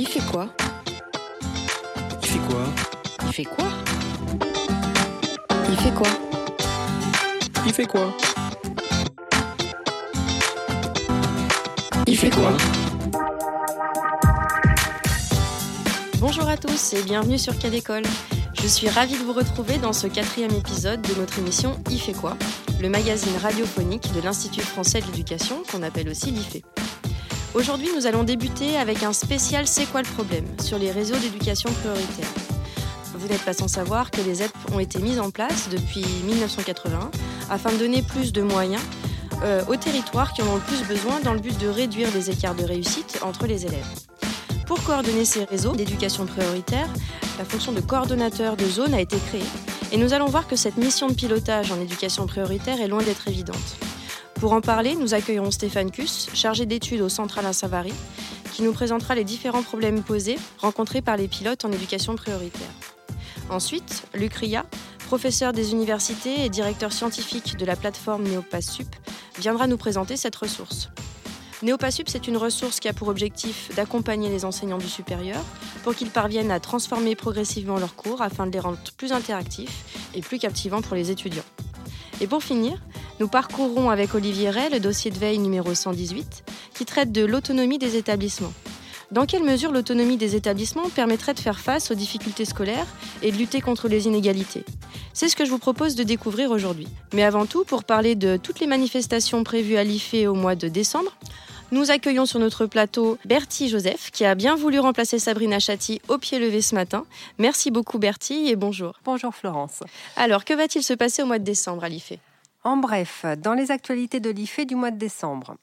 [0.00, 0.48] Il fait quoi
[2.22, 2.64] Il fait quoi
[3.26, 3.64] Il fait quoi
[5.68, 6.06] Il fait quoi
[7.66, 8.12] Il fait quoi
[12.06, 12.52] Il fait quoi
[16.20, 18.04] Bonjour à tous et bienvenue sur Cas d'école.
[18.54, 22.12] Je suis ravie de vous retrouver dans ce quatrième épisode de notre émission Il fait
[22.12, 22.36] quoi
[22.80, 26.62] le magazine radiophonique de l'Institut français de l'éducation qu'on appelle aussi l'IFE.
[27.54, 31.72] Aujourd'hui, nous allons débuter avec un spécial C'est quoi le problème sur les réseaux d'éducation
[31.72, 32.28] prioritaire.
[33.14, 37.10] Vous n'êtes pas sans savoir que les ZEP ont été mises en place depuis 1981
[37.50, 38.82] afin de donner plus de moyens
[39.42, 42.30] euh, aux territoires qui en ont le plus besoin dans le but de réduire les
[42.30, 43.86] écarts de réussite entre les élèves.
[44.66, 46.88] Pour coordonner ces réseaux d'éducation prioritaire,
[47.38, 49.42] la fonction de coordonnateur de zone a été créée
[49.90, 53.26] et nous allons voir que cette mission de pilotage en éducation prioritaire est loin d'être
[53.26, 53.87] évidente.
[54.40, 57.92] Pour en parler, nous accueillerons Stéphane Kuss, chargé d'études au Centre Alain Savary,
[58.52, 62.70] qui nous présentera les différents problèmes posés rencontrés par les pilotes en éducation prioritaire.
[63.50, 64.64] Ensuite, Luc Ria,
[65.08, 68.86] professeur des universités et directeur scientifique de la plateforme NeoPassUp,
[69.40, 70.88] viendra nous présenter cette ressource.
[71.64, 75.42] NeoPassUp, c'est une ressource qui a pour objectif d'accompagner les enseignants du supérieur
[75.82, 80.20] pour qu'ils parviennent à transformer progressivement leurs cours afin de les rendre plus interactifs et
[80.20, 81.42] plus captivants pour les étudiants.
[82.20, 82.78] Et pour finir,
[83.20, 87.78] nous parcourrons avec Olivier Ray le dossier de veille numéro 118 qui traite de l'autonomie
[87.78, 88.52] des établissements.
[89.10, 92.86] Dans quelle mesure l'autonomie des établissements permettrait de faire face aux difficultés scolaires
[93.22, 94.64] et de lutter contre les inégalités?
[95.14, 96.88] C'est ce que je vous propose de découvrir aujourd'hui.
[97.14, 100.68] Mais avant tout, pour parler de toutes les manifestations prévues à l'IFE au mois de
[100.68, 101.16] décembre,
[101.72, 106.18] nous accueillons sur notre plateau Bertie Joseph, qui a bien voulu remplacer Sabrina Chatti au
[106.18, 107.04] pied levé ce matin.
[107.38, 109.00] Merci beaucoup Bertie et bonjour.
[109.04, 109.80] Bonjour Florence.
[110.16, 112.14] Alors, que va-t-il se passer au mois de décembre à l'IFE?
[112.64, 115.56] En bref, dans les actualités de l'IFE du mois de décembre.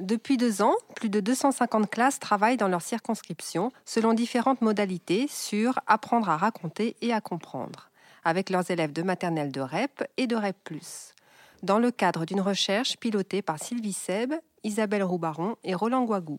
[0.00, 5.78] Depuis deux ans, plus de 250 classes travaillent dans leur circonscription selon différentes modalités sur
[5.86, 7.90] apprendre à raconter et à comprendre,
[8.24, 10.56] avec leurs élèves de maternelle de REP et de REP
[11.62, 14.34] dans le cadre d'une recherche pilotée par Sylvie Seb,
[14.64, 16.38] Isabelle Roubaron et Roland Guagou.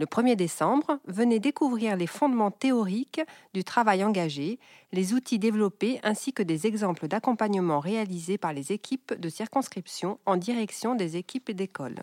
[0.00, 3.20] Le 1er décembre, venez découvrir les fondements théoriques
[3.52, 4.58] du travail engagé,
[4.92, 10.38] les outils développés ainsi que des exemples d'accompagnement réalisés par les équipes de circonscription en
[10.38, 11.96] direction des équipes d'école.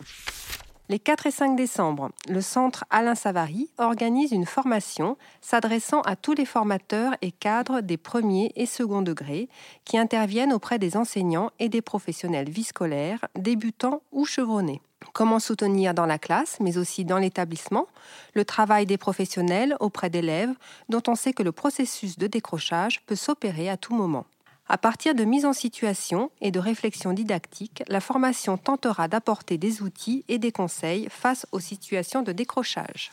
[0.90, 6.34] Les 4 et 5 décembre, le centre Alain Savary organise une formation s'adressant à tous
[6.34, 9.50] les formateurs et cadres des premiers et second degrés
[9.86, 14.84] qui interviennent auprès des enseignants et des professionnels vie scolaire, débutants ou chevronnés.
[15.18, 17.88] Comment soutenir dans la classe, mais aussi dans l'établissement,
[18.36, 20.54] le travail des professionnels auprès d'élèves
[20.90, 24.28] dont on sait que le processus de décrochage peut s'opérer à tout moment.
[24.70, 29.82] À partir de mise en situation et de réflexion didactique, la formation tentera d'apporter des
[29.82, 33.12] outils et des conseils face aux situations de décrochage.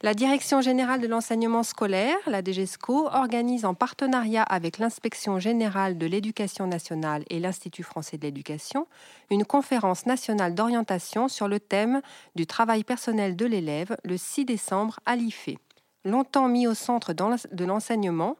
[0.00, 6.06] La Direction générale de l'enseignement scolaire, la DGESCO, organise en partenariat avec l'Inspection générale de
[6.06, 8.86] l'éducation nationale et l'Institut français de l'éducation
[9.28, 12.00] une conférence nationale d'orientation sur le thème
[12.36, 15.58] du travail personnel de l'élève le 6 décembre à l'IFE.
[16.04, 18.36] Longtemps mis au centre de l'enseignement,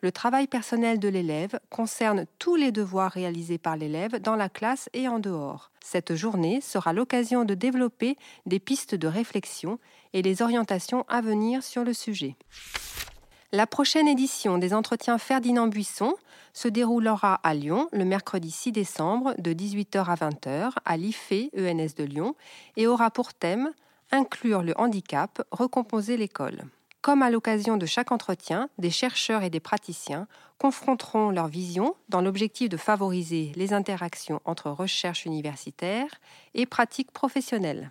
[0.00, 4.90] le travail personnel de l'élève concerne tous les devoirs réalisés par l'élève dans la classe
[4.92, 5.70] et en dehors.
[5.84, 9.78] Cette journée sera l'occasion de développer des pistes de réflexion
[10.12, 12.36] et les orientations à venir sur le sujet.
[13.52, 16.14] La prochaine édition des entretiens Ferdinand Buisson
[16.52, 21.94] se déroulera à Lyon le mercredi 6 décembre de 18h à 20h à l'IFE ENS
[21.96, 22.34] de Lyon
[22.76, 23.72] et aura pour thème
[24.12, 26.62] Inclure le handicap, recomposer l'école.
[27.02, 30.26] Comme à l'occasion de chaque entretien, des chercheurs et des praticiens
[30.58, 36.08] confronteront leur vision dans l'objectif de favoriser les interactions entre recherche universitaire
[36.54, 37.90] et pratiques professionnelles.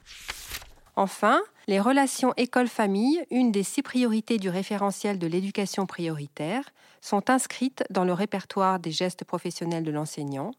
[0.95, 6.63] Enfin, les relations école-famille, une des six priorités du référentiel de l'éducation prioritaire,
[7.01, 10.51] sont inscrites dans le répertoire des gestes professionnels de l'enseignant.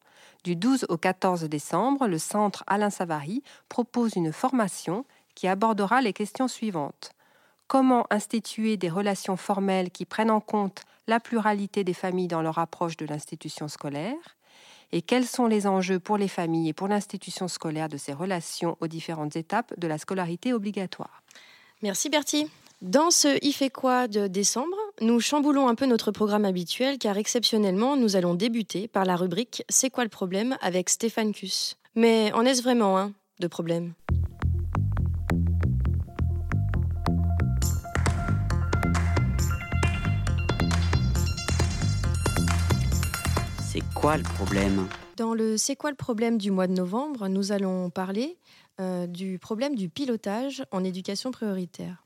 [0.45, 6.13] Du 12 au 14 décembre, le Centre Alain Savary propose une formation qui abordera les
[6.13, 7.13] questions suivantes
[7.67, 12.59] comment instituer des relations formelles qui prennent en compte la pluralité des familles dans leur
[12.59, 14.36] approche de l'institution scolaire?
[14.93, 18.77] Et quels sont les enjeux pour les familles et pour l'institution scolaire de ces relations
[18.81, 21.23] aux différentes étapes de la scolarité obligatoire?
[21.83, 22.49] Merci Bertie.
[22.83, 27.17] Dans ce Il fait quoi de décembre, nous chamboulons un peu notre programme habituel car
[27.17, 30.57] exceptionnellement, nous allons débuter par la rubrique C'est quoi le problème?
[30.61, 31.77] avec Stéphane Kuss.
[31.95, 33.95] Mais en est-ce vraiment un de problème?
[43.77, 44.89] C'est quoi le problème?
[45.19, 48.39] Dans le C'est quoi le problème du mois de novembre, nous allons parler
[48.81, 52.03] euh, du problème du pilotage en éducation prioritaire.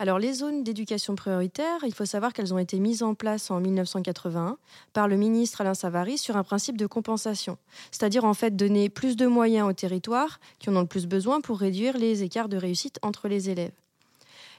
[0.00, 3.60] Alors les zones d'éducation prioritaire, il faut savoir qu'elles ont été mises en place en
[3.60, 4.58] 1981
[4.92, 7.58] par le ministre Alain Savary sur un principe de compensation,
[7.92, 11.40] c'est-à-dire en fait donner plus de moyens aux territoires qui en ont le plus besoin
[11.40, 13.70] pour réduire les écarts de réussite entre les élèves.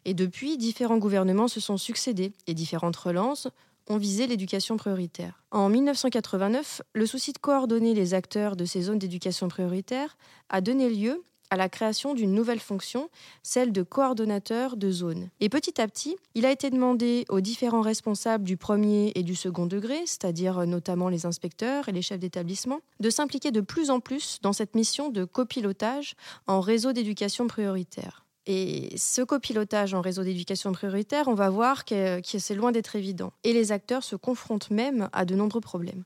[0.06, 3.50] Et depuis, différents gouvernements se sont succédés et différentes relances
[3.88, 5.44] ont visé l'éducation prioritaire.
[5.52, 10.18] En 1989, le souci de coordonner les acteurs de ces zones d'éducation prioritaire
[10.50, 13.10] a donné lieu à la création d'une nouvelle fonction,
[13.44, 15.30] celle de coordonnateur de zone.
[15.40, 19.36] Et petit à petit, il a été demandé aux différents responsables du premier et du
[19.36, 24.00] second degré, c'est-à-dire notamment les inspecteurs et les chefs d'établissement, de s'impliquer de plus en
[24.00, 26.16] plus dans cette mission de copilotage
[26.48, 28.25] en réseau d'éducation prioritaire.
[28.48, 33.34] Et ce copilotage en réseau d'éducation prioritaire, on va voir que, c'est loin d'être évident.
[33.44, 36.04] Et les acteurs se confrontent même à de nombreux problèmes.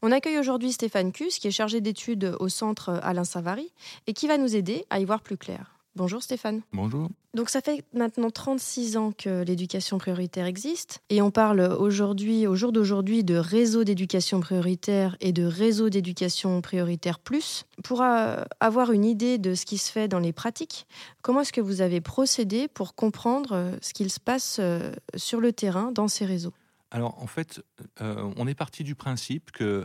[0.00, 3.72] On accueille aujourd'hui Stéphane Cus, qui est chargé d'études au centre Alain Savary,
[4.06, 5.75] et qui va nous aider à y voir plus clair.
[5.96, 6.60] Bonjour Stéphane.
[6.74, 7.08] Bonjour.
[7.32, 12.54] Donc ça fait maintenant 36 ans que l'éducation prioritaire existe et on parle aujourd'hui, au
[12.54, 17.64] jour d'aujourd'hui, de réseau d'éducation prioritaire et de réseau d'éducation prioritaire plus.
[17.82, 20.86] Pour euh, avoir une idée de ce qui se fait dans les pratiques,
[21.22, 25.40] comment est-ce que vous avez procédé pour comprendre euh, ce qu'il se passe euh, sur
[25.40, 26.52] le terrain dans ces réseaux?
[26.90, 27.60] Alors en fait,
[28.00, 29.84] on est parti du principe que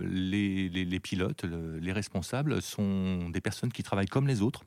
[0.00, 4.62] les, pilotes, les responsables sont des personnes qui travaillent comme les autres,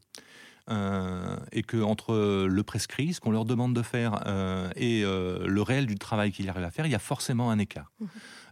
[0.69, 5.45] euh, et que entre le prescrit, ce qu'on leur demande de faire, euh, et euh,
[5.45, 7.91] le réel du travail qu'ils arrivent à faire, il y a forcément un écart.
[7.99, 8.05] Mmh.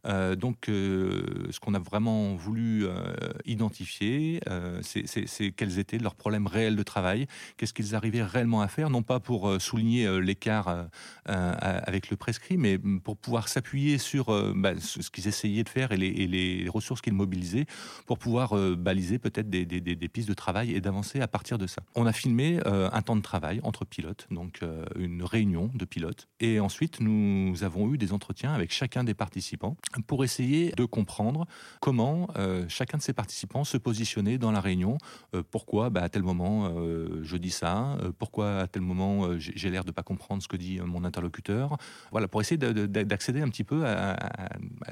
[0.06, 3.14] Euh, donc, euh, ce qu'on a vraiment voulu euh,
[3.46, 4.42] identifier,
[4.82, 7.28] c'est quels étaient leurs problèmes réels de travail,
[7.58, 10.88] qu'est-ce qu'ils arrivaient réellement à faire, non pas pour souligner l'écart
[11.26, 14.26] avec le prescrit, mais pour pouvoir s'appuyer sur
[14.56, 17.66] bah, ce qu'ils essayaient de faire et les, ressources qu'ils mobilisaient
[18.06, 21.82] pour pouvoir baliser peut-être des, des, pistes de travail et d'avancer à partir de ça.
[21.96, 24.62] On a filmé un temps de travail entre pilotes, donc
[24.98, 29.76] une réunion de pilotes, et ensuite nous avons eu des entretiens avec chacun des participants
[30.08, 31.46] pour essayer de comprendre
[31.80, 34.98] comment euh, chacun de ces participants se positionnait dans la réunion.
[35.36, 39.70] Euh, pourquoi bah, à tel moment euh, je dis ça Pourquoi à tel moment j'ai
[39.70, 41.78] l'air de ne pas comprendre ce que dit mon interlocuteur
[42.12, 44.16] Voilà, pour essayer d'accéder un petit peu à,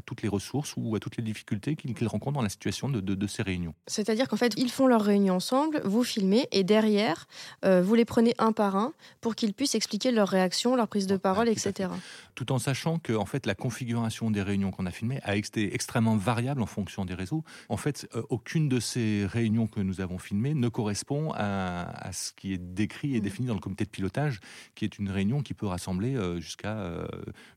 [0.06, 3.44] toutes les ressources ou à toutes les difficultés qu'ils rencontrent dans la situation de, ces
[3.44, 3.76] réunions.
[3.86, 7.28] C'est-à-dire qu'en fait, ils font leur réunion ensemble, vous filmez et derrière,
[7.64, 11.18] vous les prenez un par un pour qu'ils puissent expliquer leurs réactions, leur prise de
[11.18, 11.90] parole, etc.
[12.36, 15.74] Tout en sachant que en fait, la configuration des réunions qu'on a filmé a été
[15.74, 17.44] extrêmement variable en fonction des réseaux.
[17.70, 22.34] En fait, euh, aucune de ces réunions que nous avons filmées ne correspond à, ce
[22.34, 23.24] qui est décrit et mmh.
[23.24, 24.40] défini dans le comité de pilotage,
[24.76, 27.08] qui est une réunion qui peut rassembler euh, jusqu'à euh,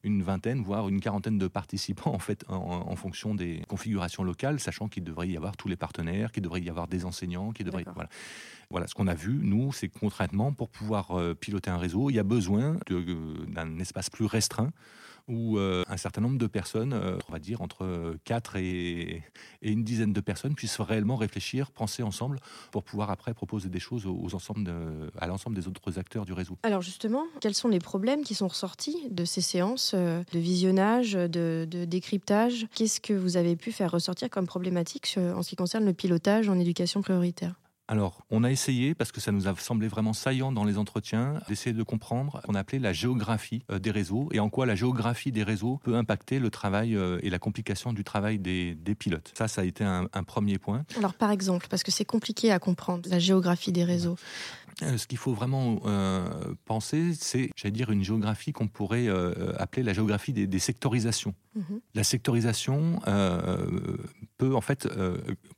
[0.03, 4.89] une vingtaine, voire une quarantaine de participants en fait, en, fonction des configurations locales, sachant
[4.89, 7.85] qu'il devrait y avoir tous les partenaires, qu'il devrait y avoir des enseignants, qu'il devrait
[7.95, 8.09] voilà.
[8.71, 12.19] Voilà, ce qu'on a vu, nous, c'est concrètement, pour pouvoir piloter un réseau, il y
[12.19, 14.73] a besoin d'un espace plus restreint
[15.29, 19.23] où euh, un certain nombre de personnes, euh, on va dire entre 4 et,
[19.63, 22.39] une dizaine de personnes, puissent réellement réfléchir, penser ensemble
[22.71, 24.73] pour pouvoir après proposer des choses aux, ensembles
[25.19, 26.59] à l'ensemble des autres acteurs du réseau.
[26.63, 31.13] Alors justement, quels sont les problèmes qui sont ressortis de ces séances euh, de visionnage,
[31.13, 32.67] de, de décryptage?
[32.75, 36.49] Qu'est-ce que vous avez pu faire ressortir comme problématique en ce qui concerne le pilotage
[36.49, 37.62] en éducation prioritaire?
[37.93, 41.35] Alors, on a essayé, parce que ça nous a semblé vraiment saillant dans les entretiens,
[41.47, 44.75] d'essayer de comprendre ce qu'on appelait la géographie euh, des réseaux et en quoi la
[44.75, 49.33] géographie des réseaux peut impacter le travail euh, et la complication du travail des, pilotes.
[49.37, 50.87] Ça, ça a été un, premier point.
[50.97, 54.17] Alors, par exemple, parce que c'est compliqué à comprendre, la géographie des réseaux.
[54.83, 55.81] Euh, ce qu'il faut vraiment
[56.65, 59.09] penser, c'est, j'allais dire, une géographie qu'on pourrait
[59.59, 61.35] appeler la géographie des, sectorisations.
[61.55, 61.81] Mhm.
[61.95, 63.01] La sectorisation
[64.39, 64.89] peut en fait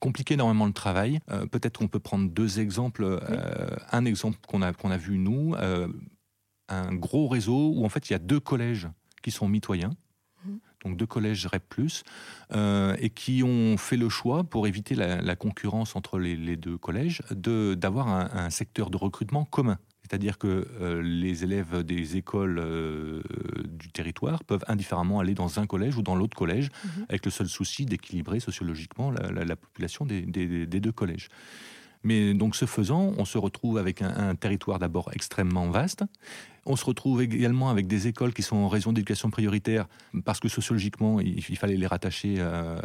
[0.00, 1.20] compliquer énormément le travail.
[1.50, 3.04] Peut-être qu'on peut prendre deux exemples.
[3.04, 5.88] Euh, un exemple qu'on a, qu'on a vu nous, euh,
[6.68, 8.88] un gros réseau où en fait il y a deux collèges
[9.22, 9.90] qui sont mitoyens.
[10.84, 11.62] Donc deux collèges REP+,
[12.52, 17.22] euh, et qui ont fait le choix, pour éviter la, concurrence entre les, deux collèges,
[17.30, 19.78] d'avoir un, secteur de recrutement commun.
[20.02, 20.68] C'est-à-dire que
[21.02, 22.62] les élèves des écoles
[23.64, 27.06] du territoire peuvent indifféremment aller dans un collège ou dans l'autre collège, mhm.
[27.08, 31.28] avec le seul souci d'équilibrer sociologiquement la, population des, des, deux collèges.
[32.04, 36.04] Mais donc ce faisant, on se retrouve avec un, territoire d'abord extrêmement vaste.
[36.66, 39.86] On se retrouve également avec des écoles qui sont en réseau d'éducation prioritaire
[40.24, 42.78] parce que sociologiquement, il, fallait les rattacher euh,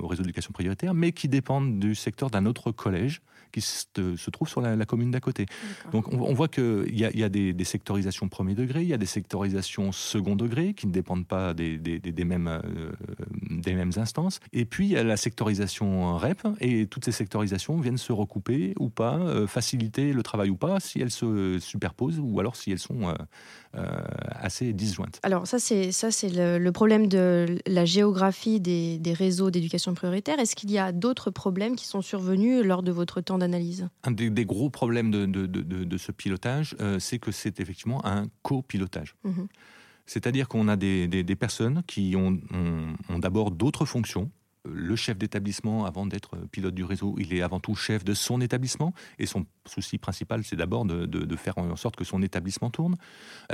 [0.00, 4.48] au réseau d'éducation prioritaire, mais qui dépendent du secteur d'un autre collège qui se, trouve
[4.48, 5.46] sur la, commune d'à côté.
[5.92, 8.98] Donc on, voit qu'il y a, y a des, sectorisations premier degré, il y a
[8.98, 11.78] des sectorisations second degré qui ne dépendent pas des,
[12.24, 12.60] mêmes, euh,
[13.50, 14.40] des mêmes instances.
[14.52, 18.74] Et puis il y a la sectorisation REP, et toutes ces sectorisations viennent se recouper
[18.78, 22.72] ou pas, euh, faciliter le travail ou pas, si elles se superposent ou alors si
[22.72, 23.28] elles sont manière
[24.34, 25.18] assez disjointe.
[25.22, 30.38] Alors ça, c'est ça, c'est le, problème de la géographie des, réseaux d'éducation prioritaire.
[30.38, 33.88] Est-ce qu'il y a d'autres problèmes qui sont survenus lors de votre temps d'analyse?
[34.04, 39.14] Un des, gros problèmes de, de, ce pilotage, c'est que c'est effectivement un copilotage.
[39.24, 39.44] Mmh
[40.04, 42.38] C'est-à-dire qu'on a des, des, personnes qui ont,
[43.08, 44.30] ont d'abord d'autres fonctions,
[44.64, 48.40] le chef d'établissement, avant d'être pilote du réseau, il est avant tout chef de son
[48.40, 48.94] établissement.
[49.18, 52.96] Et son souci principal, c'est d'abord de, faire en sorte que son établissement tourne.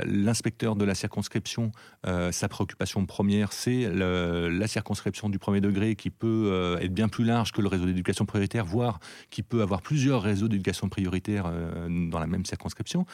[0.05, 1.71] L'inspecteur de la circonscription,
[2.05, 7.07] euh, sa préoccupation première, c'est la circonscription du premier degré qui peut euh, être bien
[7.07, 8.99] plus large que le réseau d'éducation prioritaire, voire
[9.29, 13.05] qui peut avoir plusieurs réseaux d'éducation prioritaire euh, dans la même circonscription.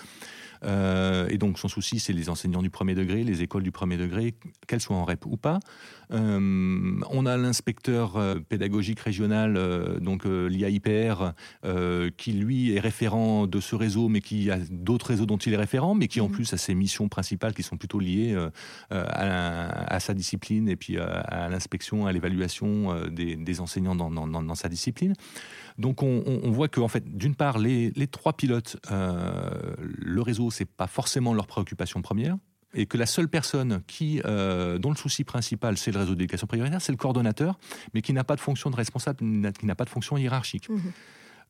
[0.65, 4.33] Et donc son souci, c'est les enseignants du premier degré, les écoles du premier degré,
[4.67, 5.59] qu'elles soient en REP ou pas.
[6.09, 8.17] on a l'inspecteur
[8.49, 11.33] pédagogique régional, donc l'IAIPR,
[12.17, 15.57] qui lui est référent de ce réseau, mais qui a d'autres réseaux dont il est
[15.57, 16.33] référent, mais qui en mhm.
[16.33, 18.35] plus a ses missions principales qui sont plutôt liées
[18.95, 24.55] euh, à, sa discipline et puis euh, à, l'inspection, à l'évaluation euh, des, enseignants dans,
[24.55, 25.13] sa discipline.
[25.77, 30.87] Donc on, voit que en fait, d'une part, les, trois pilotes, le réseau, c'est pas
[30.87, 32.37] forcément leur préoccupation première
[32.77, 36.81] et que la seule personne qui, dont le souci principal, c'est le réseau d'éducation prioritaire,
[36.81, 37.59] c'est le coordonnateur,
[37.93, 39.19] mais qui n'a pas de fonction de responsable,
[39.53, 40.69] qui n'a pas de fonction hiérarchique.
[40.69, 40.91] Mhm.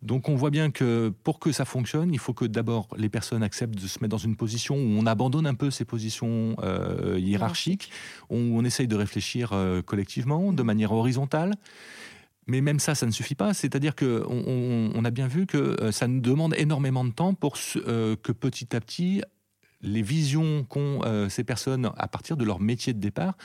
[0.01, 3.43] Donc on voit bien que pour que ça fonctionne, il faut que d'abord les personnes
[3.43, 7.17] acceptent de se mettre dans une position où on abandonne un peu ces positions euh,
[7.19, 7.89] hiérarchiques,
[8.29, 11.53] où on essaye de réfléchir euh, collectivement, de manière horizontale.
[12.47, 13.53] Mais même ça, ça ne suffit pas.
[13.53, 17.55] C'est-à-dire qu'on on, a bien vu que euh, ça nous demande énormément de temps pour
[17.55, 19.21] que petit à petit
[19.81, 23.35] les visions qu'ont ces personnes à partir de leur métier de départ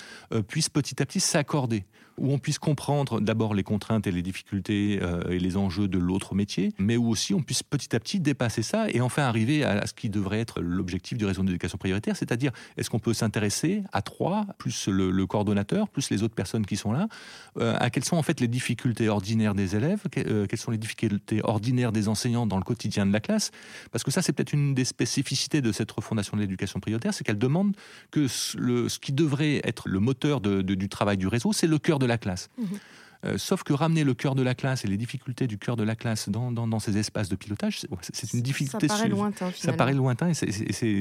[0.48, 1.84] puissent petit à petit s'accorder
[2.20, 5.98] où on puisse comprendre d'abord les contraintes et les difficultés euh, et les enjeux de
[5.98, 9.64] l'autre métier, mais où aussi on puisse petit à petit dépasser ça et enfin arriver
[9.64, 13.82] à ce qui devrait être l'objectif du réseau d'éducation prioritaire, c'est-à-dire est-ce qu'on peut s'intéresser
[13.92, 17.08] à trois, plus le, coordonnateur, plus les autres personnes qui sont là,
[17.58, 20.78] euh, à quelles sont en fait les difficultés ordinaires des élèves, euh, quelles sont les
[20.78, 23.50] difficultés ordinaires des enseignants dans le quotidien de la classe,
[23.92, 27.24] parce que ça c'est peut-être une des spécificités de cette refondation de l'éducation prioritaire, c'est
[27.24, 27.74] qu'elle demande
[28.10, 32.09] que ce qui devrait être le moteur du travail du réseau, c'est le cœur de
[32.10, 32.48] la classe.
[32.58, 32.78] Mhm.
[33.24, 35.82] Euh, sauf que ramener le cœur de la classe et les difficultés du cœur de
[35.82, 37.80] la classe dans, dans, ces espaces de pilotage,
[38.12, 38.88] c'est une difficulté.
[38.88, 39.50] Ça paraît lointain.
[39.54, 40.34] Ça paraît lointain et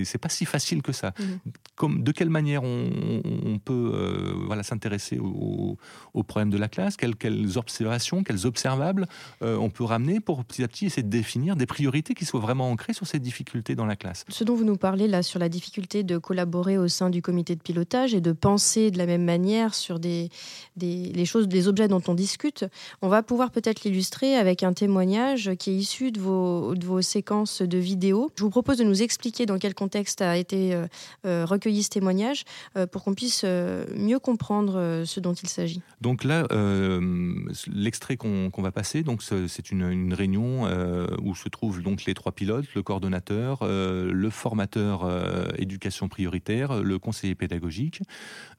[0.03, 1.13] c'est pas si facile que ça.
[1.19, 1.39] Mhm.
[1.75, 5.77] Comme, de quelle manière on, peut euh, voilà, s'intéresser aux
[6.13, 6.97] au problèmes de la classe?
[6.97, 9.07] Quelles, quelles, observations, quels observables
[9.41, 12.39] euh, on peut ramener pour petit à petit essayer de définir des priorités qui soient
[12.39, 14.25] vraiment ancrées sur ces difficultés dans la classe?
[14.27, 17.55] Ce dont vous nous parlez là sur la difficulté de collaborer au sein du comité
[17.55, 20.29] de pilotage et de penser de la même manière sur des,
[20.75, 22.65] des les choses, des objets dont on discute,
[23.01, 27.77] on va pouvoir peut-être l'illustrer avec un témoignage qui est issu de vos, séquences de
[27.77, 28.31] vidéos.
[28.35, 30.87] Je vous propose de nous expliquer dans quel contexte a été euh,
[31.25, 32.43] euh, recueilli ce témoignage
[32.75, 35.81] euh, pour qu'on puisse mieux comprendre ce dont il s'agit.
[36.01, 36.47] Donc là,
[37.67, 39.03] l'extrait qu'on va passer,
[39.47, 40.63] c'est une, réunion
[41.21, 45.07] où se trouvent donc les trois pilotes, le coordonnateur, le formateur
[45.59, 48.01] éducation prioritaire, le conseiller pédagogique,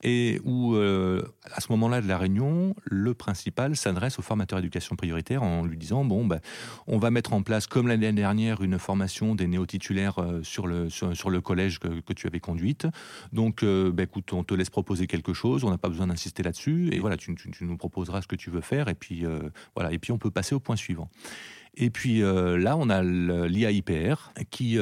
[0.03, 3.40] et où à ce moment-là de la réunion, le principe
[3.75, 6.41] s'adresse au formateur éducation prioritaire en lui disant bon, ben,
[6.87, 10.89] on va mettre en place, comme l'année dernière, une formation des néo-titulaires euh, sur le,
[10.89, 12.87] sur, le collège que, tu avais conduite.
[13.33, 16.43] Donc, euh, ben, écoute, on te laisse proposer quelque chose, on n'a pas besoin d'insister
[16.43, 19.39] là-dessus, et voilà, tu, nous proposeras ce que tu veux faire, et puis, euh,
[19.75, 21.09] voilà, et puis on peut passer au point suivant.
[21.77, 24.77] Et puis là, on a l'IAIPR qui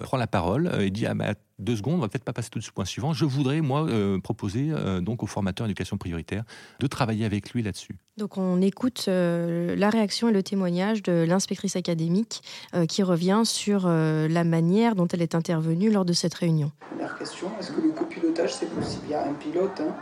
[0.00, 1.14] prend la parole et dit ah,
[1.60, 3.12] deux secondes, on va peut-être pas passer tout de suite au point suivant.
[3.12, 6.44] Je voudrais, moi, euh, proposer euh, donc au formateur éducation prioritaire
[6.80, 7.96] de travailler avec lui là-dessus.
[8.16, 12.42] Donc on écoute euh, la réaction et le témoignage de l'inspectrice académique
[12.88, 16.72] qui revient sur la manière dont elle est intervenue lors de cette réunion.
[16.90, 19.04] Première question, est-ce que le copilotage c'est possible?
[19.06, 19.80] Il y a un pilote.
[19.80, 19.94] Hein.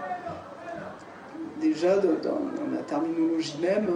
[1.61, 2.39] Déjà, dans,
[2.73, 3.89] la terminologie même,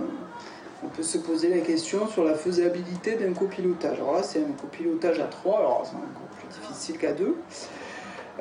[0.84, 3.98] on peut se poser la question sur la faisabilité d'un copilotage.
[3.98, 7.36] Alors là, c'est un copilotage à trois, alors c'est plus difficile qu'à deux.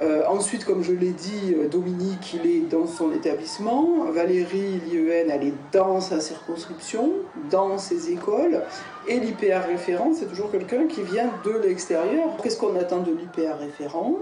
[0.01, 4.05] Euh, ensuite, comme je l'ai dit, euh, Dominique, il est dans son établissement.
[4.11, 7.11] Valérie, l'IEN, elle est dans sa circonscription,
[7.49, 8.63] dans ses écoles.
[9.07, 12.29] Et l'IPR référent, c'est toujours quelqu'un qui vient de l'extérieur.
[12.41, 14.15] Qu'est-ce qu'on attend de l'IPR référent?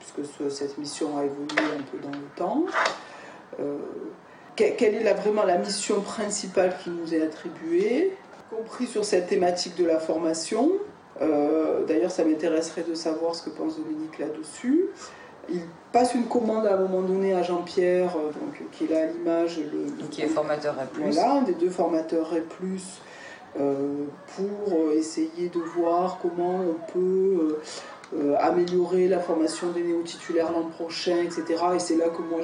[0.00, 2.64] Puisque cette mission a évolué un peu dans le temps.
[3.60, 3.78] Euh,
[4.56, 8.12] quelle est vraiment la mission principale qui nous est attribuée,
[8.50, 10.72] compris sur cette thématique de la formation.
[11.22, 14.86] Euh, d'ailleurs, ça m'intéresserait de savoir ce que pense Dominique là-dessus.
[15.48, 15.62] Il
[15.92, 19.06] passe une commande à un moment donné à Jean-Pierre, euh, donc, qui est là à
[19.06, 19.58] l'image.
[19.58, 20.86] Le, qui est formateur R+.
[20.94, 22.36] Voilà, un des deux formateurs R+,
[23.60, 24.04] euh,
[24.36, 27.58] pour essayer de voir comment on peut
[28.14, 31.64] euh, améliorer la formation des néo-titulaires l'an prochain, etc.
[31.74, 32.40] Et c'est là que moi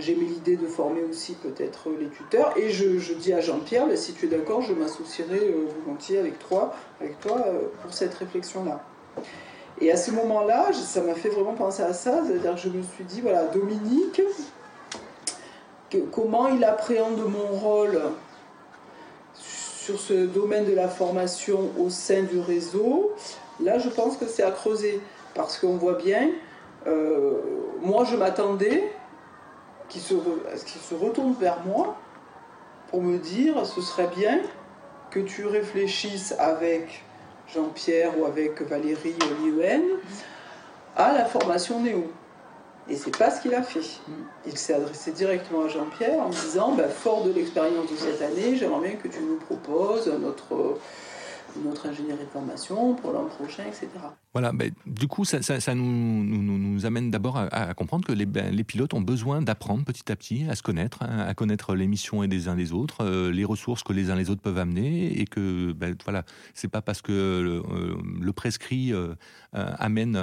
[0.00, 2.52] j'ai mis l'idée de former aussi peut-être les tuteurs.
[2.56, 6.38] Et je, dis à Jean-Pierre, ben, si tu es d'accord, je m'associerai euh, volontiers avec
[6.38, 8.82] toi, avec toi euh, pour cette réflexion-là.
[9.80, 12.82] Et à ce moment-là, ça m'a fait vraiment penser à ça, c'est-à-dire que je me
[12.82, 14.20] suis dit, voilà, Dominique,
[16.12, 18.00] comment il appréhende mon rôle
[19.34, 23.12] sur ce domaine de la formation au sein du réseau,
[23.60, 25.00] là je pense que c'est à creuser.
[25.34, 26.28] Parce qu'on voit bien,
[26.86, 27.34] euh,
[27.82, 28.90] moi je m'attendais
[29.90, 31.96] qu'il se, retourne vers moi
[32.88, 34.40] pour me dire ce serait bien
[35.10, 37.04] que tu réfléchisses avec
[37.52, 39.82] Jean-Pierre ou avec Valérie l'IEN
[40.96, 42.10] à la formation néo.
[42.88, 43.80] Et c'est pas ce qu'il a fait.
[44.46, 48.56] Il s'est adressé directement à Jean-Pierre en disant bah, Fort de l'expérience de cette année,
[48.56, 50.78] j'aimerais bien que tu nous proposes notre,
[51.64, 53.88] notre ingénierie de formation pour l'an prochain, etc.
[54.32, 58.64] Voilà, ben, du coup, ça, nous, nous, amène d'abord à, comprendre que les, ben, les,
[58.64, 62.24] pilotes ont besoin d'apprendre petit à petit à se connaître, hein, à connaître les missions
[62.24, 65.24] des uns des autres, euh, les ressources que les uns les autres peuvent amener, et
[65.24, 67.62] que ben, voilà, c'est pas parce que le,
[68.26, 69.14] euh, prescrit euh,
[69.52, 70.16] amène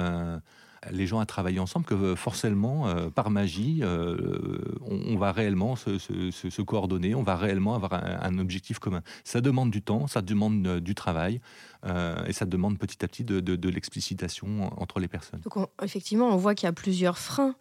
[0.90, 5.76] les gens à travailler ensemble que euh, forcément, euh, par magie, euh, on, va réellement
[5.76, 9.02] se, coordonner, on va réellement avoir un, objectif commun.
[9.24, 11.40] Ça demande du temps, ça demande du travail,
[11.84, 15.40] et ça demande petit à petit de, l'explicitation entre les personnes.
[15.40, 17.54] Donc effectivement, on voit qu'il y a plusieurs freins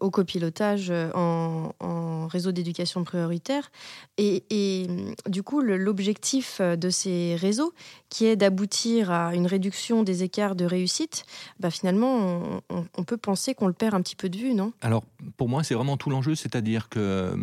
[0.00, 3.70] au copilotage en, réseau d'éducation prioritaire.
[4.18, 4.86] Et, et
[5.26, 7.72] du coup, l'objectif de ces réseaux,
[8.10, 11.24] qui est d'aboutir à une réduction des écarts de réussite,
[11.60, 14.72] bah finalement, on, peut penser qu'on le perd un petit peu de vue, non?
[14.80, 15.04] Alors,
[15.36, 17.36] pour moi, c'est vraiment tout l'enjeu, c'est-à-dire que euh,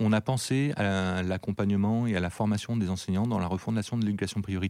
[0.00, 4.04] on, a pensé à l'accompagnement et à la formation des enseignants dans la refondation de
[4.04, 4.69] l'éducation prioritaire.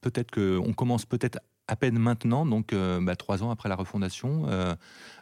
[0.00, 4.44] Peut-être qu'on commence peut-être à peine maintenant, donc euh, bah, trois ans après la refondation,
[4.48, 4.74] euh,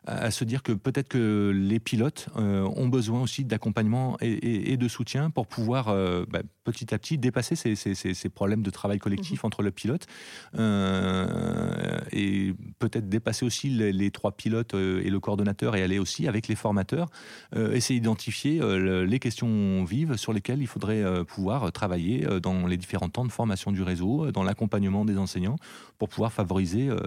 [0.06, 4.88] à se dire que peut-être que les pilotes euh, ont besoin aussi d'accompagnement et, de
[4.88, 5.94] soutien pour pouvoir
[6.28, 9.46] bah, petit à petit dépasser ces, ces, problèmes de travail collectif mhm.
[9.46, 10.06] entre le pilote
[12.12, 16.56] et peut-être dépasser aussi les, trois pilotes et le coordonnateur et aller aussi avec les
[16.56, 17.08] formateurs
[17.54, 18.60] essayer d'identifier
[19.06, 23.70] les questions vives sur lesquelles il faudrait pouvoir travailler dans les différents temps de formation
[23.70, 25.56] du réseau, dans l'accompagnement des enseignants
[26.02, 26.98] pour pouvoir favoriser euh,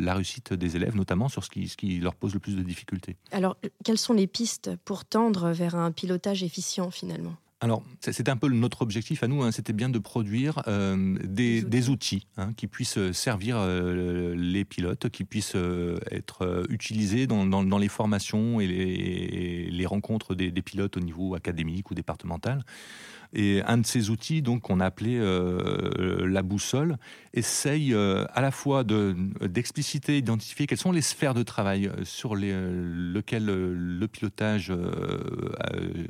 [0.00, 2.62] la réussite des élèves, notamment sur ce qui, ce qui leur pose le plus de
[2.62, 3.18] difficultés.
[3.30, 7.34] Alors, quelles sont les pistes pour tendre vers un pilotage efficient finalement?
[7.60, 11.90] Alors, c'était un peu notre objectif à nous, hein, c'était bien de produire euh, des,
[11.90, 15.58] outils, hein, qui puissent servir euh, les pilotes, qui puissent
[16.10, 21.34] être utilisés dans, dans, les formations et les, les rencontres des, des, pilotes au niveau
[21.34, 22.64] académique ou départemental.
[23.34, 26.98] Et un de ces outils, donc, qu'on a appelé euh, la boussole,
[27.32, 32.36] essaye euh, à la fois d'expliciter, d'identifier quelles sont les sphères de travail euh, sur
[32.36, 34.72] les, lesquelles le pilotage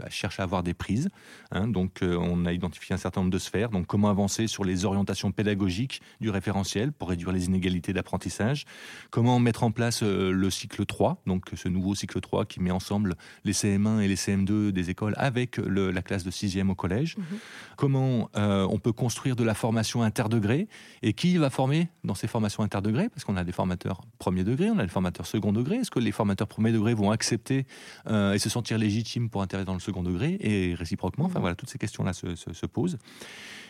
[0.09, 1.09] cherche à avoir des prises.
[1.53, 1.69] Hein.
[1.69, 3.71] donc, on a identifié un certain nombre de sphères.
[3.71, 8.65] Donc, comment avancer sur les orientations pédagogiques du référentiel pour réduire les inégalités d'apprentissage?
[9.11, 13.15] Comment mettre en place le cycle 3, donc ce nouveau cycle 3 qui met ensemble
[13.45, 17.12] les CM1 et les CM2 des écoles avec la classe de 6e au collège.
[17.17, 17.39] Mhm.
[17.77, 20.69] Comment euh, on peut construire de la formation interdegré
[21.03, 24.71] et qui va former dans ces formations interdegrés Parce qu'on a des formateurs premier degré,
[24.71, 25.77] on a des formateurs second degré.
[25.77, 27.67] Est-ce que les formateurs premier degré vont accepter
[28.09, 30.37] euh, et se sentir légitimes pour intervenir dans le second degré?
[30.41, 31.43] Et réciproquement Enfin mhm.
[31.43, 32.99] voilà, toutes ces questions-là se, posent.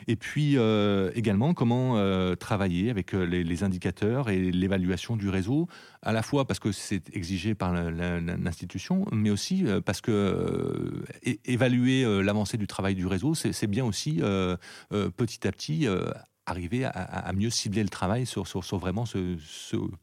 [0.09, 1.96] Et puis euh, également, comment
[2.37, 5.68] travailler avec les, indicateurs et l'évaluation du réseau,
[6.02, 11.04] à la fois parce que c'est exigé par l'institution, mais aussi parce que
[11.44, 14.56] évaluer l'avancée du travail du réseau, c'est bien aussi euh,
[14.92, 16.10] euh, petit à petit euh,
[16.46, 18.44] arriver à, mieux cibler le travail sur,
[18.78, 19.36] vraiment ce,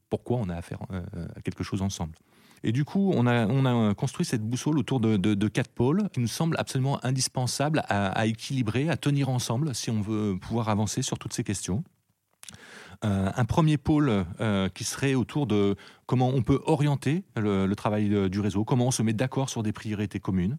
[0.09, 0.79] pourquoi on a affaire
[1.35, 2.15] à quelque chose ensemble.
[2.63, 6.55] Et du coup, on a construit cette boussole autour de, quatre pôles qui nous semblent
[6.57, 11.43] absolument indispensables à, équilibrer, à tenir ensemble si on veut pouvoir avancer sur toutes ces
[11.43, 11.83] questions.
[13.01, 14.25] Un premier pôle
[14.73, 19.03] qui serait autour de comment on peut orienter le travail du réseau, comment on se
[19.03, 20.57] met d'accord sur des priorités communes.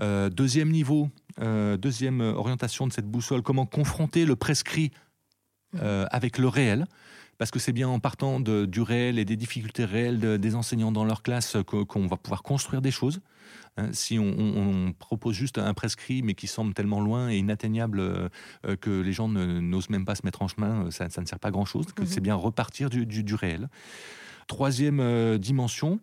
[0.00, 4.92] Euh, deuxième niveau, euh, deuxième orientation de cette boussole, comment confronter le prescrit
[5.76, 6.86] euh, avec le réel
[7.40, 11.06] parce que c'est bien en partant du réel et des difficultés réelles des enseignants dans
[11.06, 13.22] leur classe qu'on va pouvoir construire des choses.
[13.78, 18.30] Hein, si on, propose juste un prescrit, mais qui semble tellement loin et inatteignable
[18.82, 21.50] que les gens n'osent même pas se mettre en chemin, ça, ne sert pas à
[21.50, 21.86] grand-chose.
[21.98, 22.04] Mhm.
[22.04, 23.70] C'est bien repartir du, du réel.
[24.46, 25.98] Troisième dimension,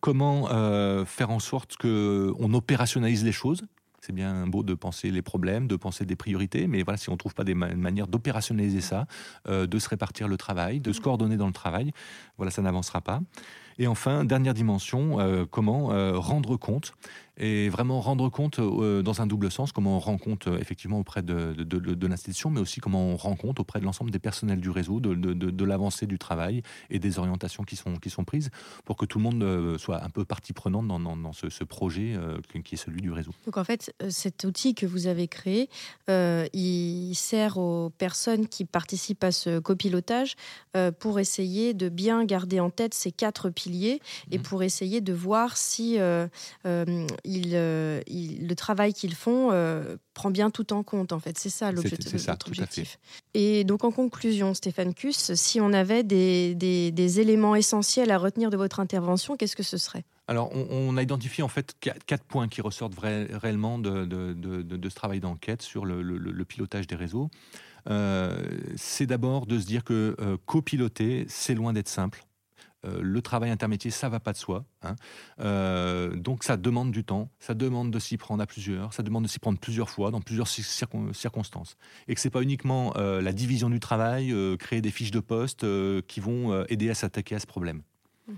[0.00, 3.62] comment euh, faire en sorte qu'on opérationnalise les choses
[4.04, 7.12] C'est bien beau de penser les problèmes, de penser des priorités, mais voilà, si on
[7.12, 9.06] ne trouve pas des manières d'opérationnaliser ça,
[9.48, 11.92] euh, de se répartir le travail, de se coordonner dans le travail,
[12.36, 13.22] voilà, ça n'avancera pas.
[13.78, 16.92] Et enfin, dernière dimension, euh, comment euh, rendre compte
[17.36, 21.22] et vraiment rendre compte euh, dans un double sens, comment on rend compte effectivement auprès
[21.22, 24.70] de, de, l'institution, mais aussi comment on rend compte auprès de l'ensemble des personnels du
[24.70, 28.50] réseau de, l'avancée du travail et des orientations qui sont, qui sont prises
[28.84, 32.16] pour que tout le monde soit un peu partie prenante dans, dans, ce, projet
[32.64, 33.32] qui est celui du réseau.
[33.46, 35.68] Donc en fait, cet outil que vous avez créé,
[36.08, 40.36] il sert aux personnes qui participent à ce copilotage
[40.98, 44.44] pour essayer de bien garder en tête ces quatre piliers et mhm.
[44.44, 45.98] pour essayer de voir si
[47.26, 49.50] euh, euh, euh, le travail qu'ils font
[50.14, 51.12] prend bien tout en compte.
[51.12, 52.28] En fait, c'est ça l'objectif.
[52.46, 52.98] Objectif.
[53.34, 58.50] Et donc en conclusion, Stéphane Kuss, si on avait des, des, éléments essentiels à retenir
[58.50, 60.04] de votre intervention, qu'est-ce que ce serait?
[60.26, 64.94] Alors, on, a identifié en fait quatre points qui ressortent réellement de, de, de, ce
[64.94, 67.30] travail d'enquête sur le, le, pilotage des réseaux.
[68.76, 72.24] c'est d'abord de se dire que copiloter, c'est loin d'être simple.
[72.84, 74.64] Euh, le travail intermétier, ça va pas de soi.
[74.82, 74.96] Hein.
[75.40, 79.24] Euh, donc ça demande du temps, ça demande de s'y prendre à plusieurs, ça demande
[79.24, 81.76] de s'y prendre plusieurs fois, dans plusieurs circonstances.
[82.08, 85.66] Et que c'est pas uniquement euh, la division du travail, créer des fiches de poste
[86.06, 87.82] qui vont aider à s'attaquer à ce problème.
[88.28, 88.32] Mmh.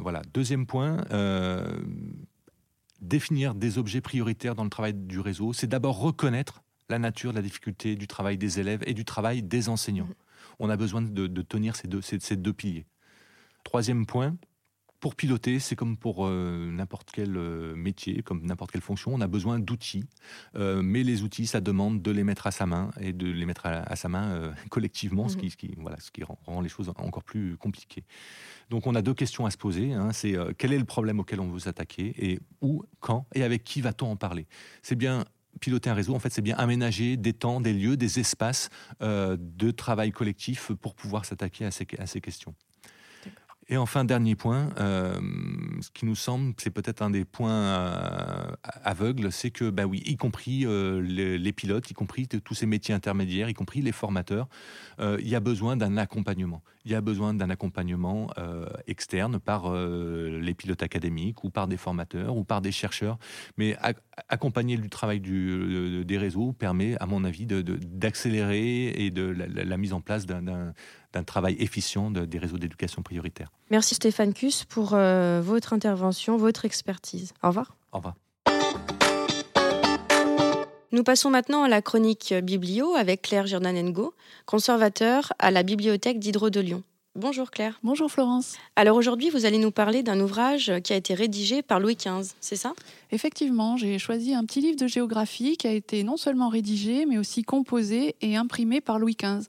[0.00, 0.22] voilà.
[0.32, 0.98] Deuxième point,
[3.00, 7.36] définir des objets prioritaires dans le travail du réseau, c'est d'abord reconnaître la nature de
[7.36, 10.06] la difficulté du travail des élèves et du travail des enseignants.
[10.06, 10.27] Mmh
[10.58, 12.86] on a besoin de, tenir ces deux, ces, deux, piliers.
[13.64, 14.36] Troisième point,
[15.00, 19.20] pour piloter, c'est comme pour euh, n'importe quel euh, métier, comme n'importe quelle fonction, on
[19.20, 20.04] a besoin d'outils.
[20.56, 23.46] Euh, mais les outils, ça demande de les mettre à sa main et de les
[23.46, 27.56] mettre à, sa main collectivement, ce, qui, voilà, ce qui rend, les choses encore plus
[27.56, 28.04] compliquées.
[28.70, 29.92] Donc on a deux questions à se poser.
[29.92, 30.12] Hein.
[30.12, 33.80] c'est quel est le problème auquel on veut s'attaquer et où, quand et avec qui
[33.80, 34.46] va-t-on en parler?
[34.82, 35.24] C'est bien
[35.58, 38.70] piloter un réseau, en fait, c'est bien aménager des temps, des lieux, des espaces
[39.02, 42.54] euh, de travail collectif pour pouvoir s'attaquer à ces, à ces questions.
[43.70, 45.20] Et enfin, dernier point, euh,
[45.82, 50.02] ce qui nous semble, c'est peut-être un des points euh, aveugles, c'est que, bah oui,
[50.06, 54.48] y compris euh, les, pilotes, y compris tous ces métiers intermédiaires, y compris les formateurs,
[55.00, 56.62] il y a besoin d'un accompagnement.
[56.84, 58.30] Il y a besoin d'un accompagnement
[58.86, 63.18] externe par les pilotes académiques ou par des formateurs ou par des chercheurs.
[63.58, 63.76] Mais
[64.28, 70.00] accompagner le travail des réseaux permet, à mon avis, d'accélérer et de la mise en
[70.00, 70.72] place d'un
[71.12, 73.50] d'un travail efficient des réseaux d'éducation prioritaire.
[73.70, 77.32] Merci Stéphane Kuss pour euh, votre intervention, votre expertise.
[77.42, 77.76] Au revoir.
[77.92, 78.14] Au revoir.
[80.90, 84.14] Nous passons maintenant à la chronique Biblio avec Claire Giordanengo,
[84.46, 86.82] conservateur à la bibliothèque d'Hydro de Lyon.
[87.14, 87.80] Bonjour Claire.
[87.82, 88.54] Bonjour Florence.
[88.76, 92.32] Alors aujourd'hui, vous allez nous parler d'un ouvrage qui a été rédigé par Louis XV,
[92.40, 92.74] c'est ça?
[93.10, 97.18] Effectivement, j'ai choisi un petit livre de géographie qui a été non seulement rédigé, mais
[97.18, 99.46] aussi composé et imprimé par Louis XV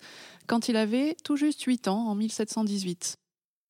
[0.50, 3.18] quand il avait tout juste 8 ans, en 1718.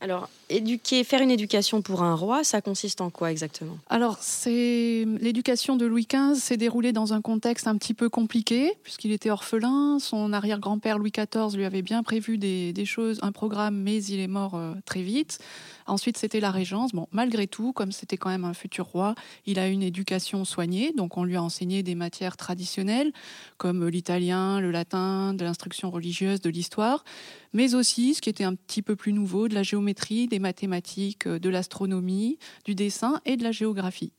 [0.02, 3.78] Alors, éduquer, faire une éducation pour un roi, ça consiste en quoi exactement?
[3.90, 8.72] Alors, c'est l'éducation de Louis XV s'est déroulée dans un contexte un petit peu compliqué,
[8.84, 10.00] puisqu'il était orphelin.
[10.00, 14.28] Son arrière-grand-père Louis XIV lui avait bien prévu des, choses, un programme, mais il est
[14.28, 15.40] mort euh, très vite.
[15.90, 16.92] Ensuite, c'était la régence.
[16.92, 19.16] Bon, malgré tout, comme c'était quand même un futur roi,
[19.48, 20.94] il a une éducation soignée.
[20.96, 23.12] Donc, on lui a enseigné des matières traditionnelles,
[23.58, 27.04] comme l'italien, le latin, de l'instruction religieuse, de l'histoire,
[27.54, 31.28] mais aussi, ce qui était un petit peu plus nouveau, de la géométrie, des mathématiques,
[31.28, 34.14] de l'astronomie, du dessin et de la géographie.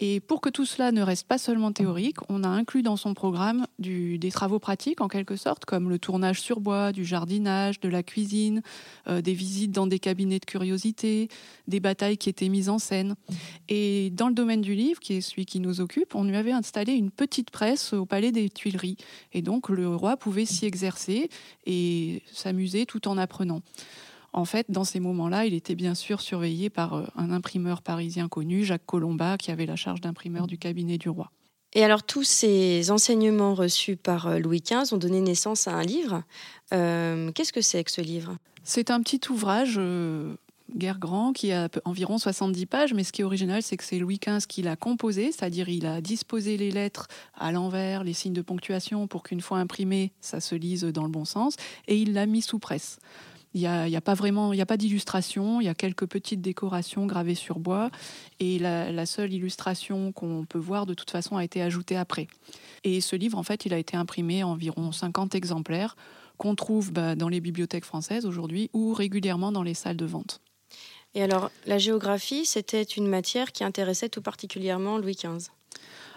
[0.00, 3.14] Et pour que tout cela ne reste pas seulement théorique, on a inclus dans son
[3.14, 7.88] programme des travaux pratiques en quelque sorte, comme le tournage sur bois, du jardinage, de
[7.88, 8.62] la cuisine,
[9.06, 11.28] euh, des visites dans des cabinets de curiosité,
[11.68, 13.14] des batailles qui étaient mises en scène.
[13.68, 16.52] Et dans le domaine du livre, qui est celui qui nous occupe, on lui avait
[16.52, 18.96] installé une petite presse au palais des Tuileries.
[19.32, 21.28] Et donc le roi pouvait s'y exercer
[21.66, 23.62] et s'amuser tout en apprenant.
[24.34, 28.28] En fait, dans ces moments-là, il était bien sûr surveillé par euh, un imprimeur parisien
[28.28, 31.30] connu, Jacques Colomba, qui avait la charge d'imprimeur du cabinet du roi.
[31.72, 35.84] Et alors, tous ces enseignements reçus par euh, Louis XV ont donné naissance à un
[35.84, 36.24] livre.
[36.72, 38.36] Euh, qu'est-ce que c'est que ce livre?
[38.64, 39.78] C'est un petit ouvrage
[40.74, 43.98] guerre grand qui a environ 70 pages, mais ce qui est original, c'est que c'est
[43.98, 48.32] Louis XV qui l'a composé, c'est-à-dire il a disposé les lettres à l'envers, les signes
[48.32, 52.14] de ponctuation pour qu'une fois imprimé, ça se lise dans le bon sens, et il
[52.14, 52.98] l'a mis sous presse.
[53.54, 55.60] Il n'y a, pas vraiment, il y a pas d'illustration.
[55.60, 57.90] Il y a quelques petites décorations gravées sur bois,
[58.40, 62.26] et la, seule illustration qu'on peut voir de toute façon a été ajoutée après.
[62.82, 65.96] Et ce livre, en fait, il a été imprimé environ 50 exemplaires
[66.36, 70.40] qu'on trouve bah, dans les bibliothèques françaises aujourd'hui ou régulièrement dans les salles de vente.
[71.14, 75.50] Et alors, la géographie, c'était une matière qui intéressait tout particulièrement Louis XV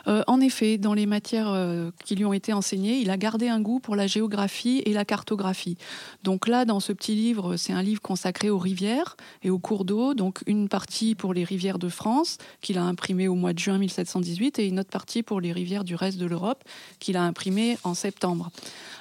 [0.08, 3.50] Euh, en effet, dans les matières euh, qui lui ont été enseignées, il a gardé
[3.50, 5.78] un goût pour la géographie et la cartographie.
[6.24, 9.86] Donc là, dans ce petit livre, c'est un livre consacré aux rivières et aux cours
[9.86, 10.14] d'eau.
[10.14, 13.78] Donc une partie pour les rivières de France, qu'il a imprimé au mois de juin
[13.78, 16.64] 1718, et une autre partie pour les rivières du reste de l'Europe,
[17.00, 18.50] qu'il a imprimé en septembre.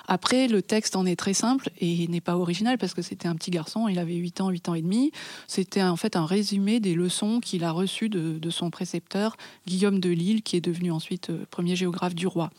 [0.07, 3.35] Après, le texte en est très simple et n'est pas original parce que c'était un
[3.35, 5.13] petit garçon, il avait 8 ans, 8 ans et demi.
[5.47, 10.11] C'était en fait un résumé des leçons qu'il a reçues de, son précepteur, Guillaume de
[10.11, 12.51] Lille, qui est devenu ensuite euh, premier géographe du roi.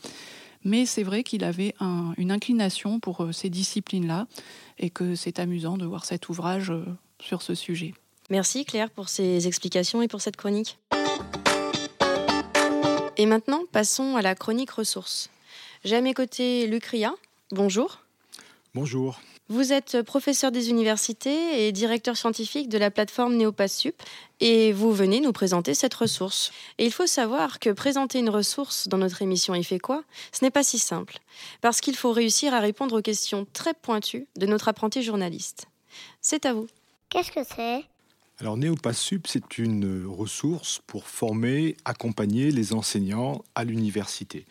[0.64, 1.74] Mais c'est vrai qu'il avait
[2.18, 4.26] une inclination pour euh, ces disciplines-là
[4.78, 6.84] et que c'est amusant de voir cet ouvrage euh,
[7.20, 7.94] sur ce sujet.
[8.28, 10.78] Merci Claire pour ces explications et pour cette chronique.
[13.16, 15.30] Et maintenant, passons à la chronique ressources.
[15.84, 17.14] J'ai à mes côtés Luc Ria,
[17.50, 18.00] Bonjour.
[18.74, 19.18] Bonjour.
[19.48, 23.94] Vous êtes professeur des universités et directeur scientifique de la plateforme NeoPassUp
[24.40, 26.52] et vous venez nous présenter cette ressource.
[26.76, 30.44] Et il faut savoir que présenter une ressource dans notre émission Il fait quoi Ce
[30.44, 31.20] n'est pas si simple,
[31.62, 35.68] parce qu'il faut réussir à répondre aux questions très pointues de notre apprenti journaliste.
[36.20, 36.66] C'est à vous.
[37.08, 37.86] Qu'est-ce que c'est?
[38.40, 44.44] Alors NeoPassUp, c'est une ressource pour former, accompagner les enseignants à l'université.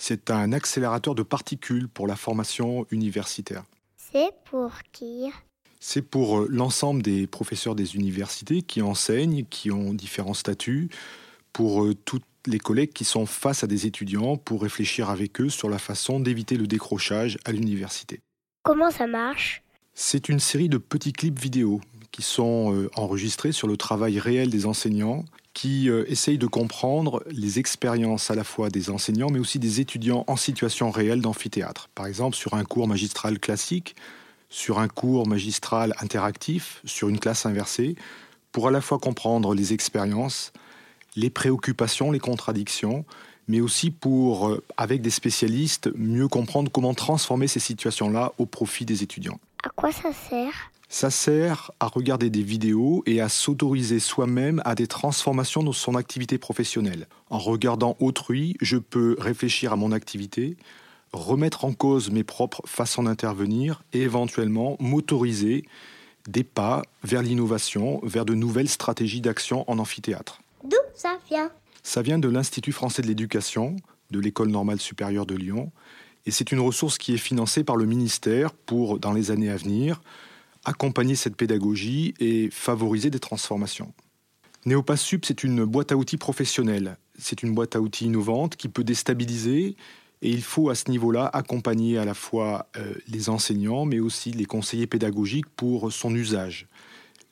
[0.00, 3.64] C'est un accélérateur de particules pour la formation universitaire.
[3.96, 5.28] C'est pour qui?
[5.80, 10.88] C'est pour euh, l'ensemble des professeurs des universités qui enseignent, qui ont différents statuts,
[11.52, 15.48] pour euh, toutes les collègues qui sont face à des étudiants, pour réfléchir avec eux
[15.48, 18.20] sur la façon d'éviter le décrochage à l'université.
[18.62, 19.62] Comment ça marche?
[19.94, 21.80] C'est une série de petits clips vidéo
[22.12, 25.24] qui sont euh, enregistrés sur le travail réel des enseignants
[25.58, 29.80] qui euh, essaye de comprendre les expériences à la fois des enseignants, mais aussi des
[29.80, 31.88] étudiants en situation réelle d'amphithéâtre.
[31.96, 33.96] Par exemple, sur un cours magistral classique,
[34.50, 37.96] sur un cours magistral interactif, sur une classe inversée,
[38.52, 40.52] pour à la fois comprendre les expériences,
[41.16, 43.04] les préoccupations, les contradictions,
[43.48, 48.84] mais aussi pour, euh, avec des spécialistes, mieux comprendre comment transformer ces situations-là au profit
[48.84, 49.40] des étudiants.
[49.64, 54.74] À quoi ça sert ça sert à regarder des vidéos et à s'autoriser soi-même à
[54.74, 57.06] des transformations dans son activité professionnelle.
[57.28, 60.56] En regardant autrui, je peux réfléchir à mon activité,
[61.12, 65.64] remettre en cause mes propres façons d'intervenir et éventuellement m'autoriser
[66.26, 70.40] des pas vers l'innovation, vers de nouvelles stratégies d'action en amphithéâtre.
[70.64, 71.50] D'où ça vient?
[71.82, 73.76] Ça vient de l'Institut français de l'éducation,
[74.10, 75.70] de l'École normale supérieure de Lyon,
[76.26, 79.56] et c'est une ressource qui est financée par le ministère pour, dans les années à
[79.56, 80.02] venir,
[80.64, 83.92] accompagner cette pédagogie et favoriser des transformations.
[84.66, 86.96] NeoPassUp, c'est une boîte à outils professionnelle.
[87.18, 89.76] C'est une boîte à outils innovante qui peut déstabiliser
[90.20, 94.32] et il faut à ce niveau-là accompagner à la fois euh, les enseignants mais aussi
[94.32, 96.66] les conseillers pédagogiques pour son usage.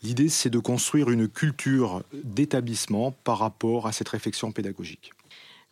[0.02, 5.12] L'idée, c'est de construire une culture d'établissement par rapport à cette réflexion pédagogique.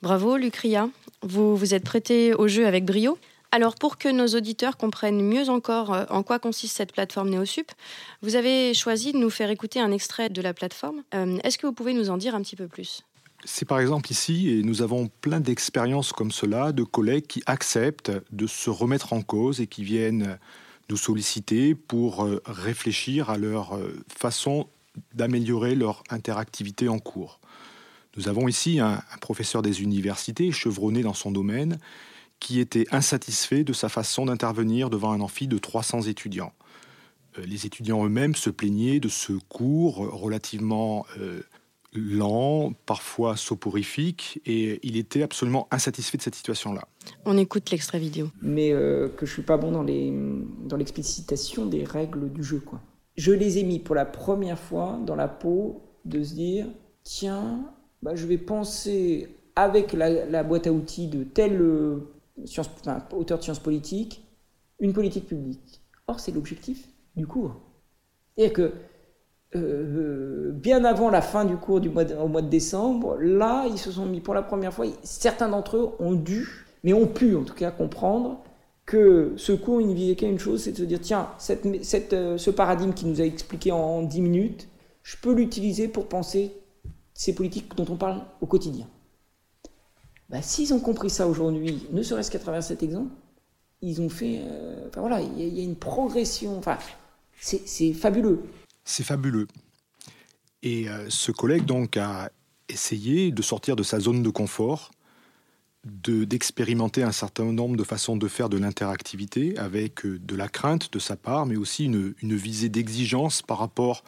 [0.03, 0.88] Bravo, Lucria.
[1.23, 3.19] Vous vous êtes prêté au jeu avec brio?
[3.55, 7.71] Alors, pour que nos auditeurs comprennent mieux encore euh, en quoi consiste cette plateforme NeoSup,
[8.21, 11.05] vous avez choisi de nous faire écouter un extrait de la plateforme.
[11.14, 13.03] Euh, est-ce que vous pouvez nous en dire un petit peu plus?
[13.45, 18.11] C'est par exemple ici, et nous avons plein d'expériences comme cela, de collègues qui acceptent
[18.33, 20.37] de se remettre en cause et qui viennent
[20.90, 24.67] nous solliciter pour euh, réfléchir à leur façon
[25.14, 27.38] d'améliorer leur interactivité en cours.
[28.17, 31.79] Nous avons ici un professeur des universités, chevronné dans son domaine,
[32.44, 36.52] qui était insatisfait de sa façon d'intervenir devant un amphi de 300 étudiants.
[37.38, 41.40] Euh, les étudiants eux-mêmes se plaignaient de ce cours relativement euh,
[41.94, 46.87] lent, parfois soporifique, et il était absolument insatisfait de cette situation-là.
[47.24, 48.28] On écoute l'extrait vidéo.
[48.42, 50.12] Mais euh, que je suis pas bon dans les
[50.64, 52.83] dans l'explicitation des règles du jeu, quoi.
[53.16, 56.66] Je les ai mis pour la première fois dans la peau de se dire
[57.04, 61.24] tiens, bah, je vais penser avec la, la boîte à outils de
[63.12, 64.25] auteur de sciences politiques,
[64.81, 65.83] une politique publique.
[66.07, 67.61] Or, c'est l'objectif du cours.
[68.37, 68.73] C'est-à-dire que
[69.57, 74.07] euh, bien avant la fin du cours au mois de décembre, là, ils se sont
[74.07, 77.55] mis pour la première fois, certains d'entre eux ont dû, mais ont pu en tout
[77.55, 78.42] cas comprendre
[78.85, 81.29] que ce cours, il ne visait qu'à une chose, c'est de se dire, tiens,
[82.12, 84.68] euh, ce paradigme qui nous a expliqué en 10 minutes,
[85.03, 86.53] je peux l'utiliser pour penser
[87.14, 88.87] ces politiques dont on parle au quotidien.
[90.35, 93.14] Bah, s'ils ont compris ça aujourd'hui, ne serait-ce qu'à travers cet exemple,
[93.83, 94.40] ils ont fait.
[94.42, 96.59] Euh, enfin voilà, il y, a une progression.
[96.59, 96.77] Enfin,
[97.38, 98.42] c'est fabuleux.
[98.85, 99.47] C'est fabuleux.
[100.64, 102.33] Et euh, ce collègue donc a
[102.68, 104.90] essayé de sortir de sa zone de confort,
[105.85, 110.92] d'expérimenter un certain nombre de façons de faire de l'interactivité avec euh, de la crainte
[110.92, 114.03] de sa part, mais aussi une, une visée d'exigence par rapport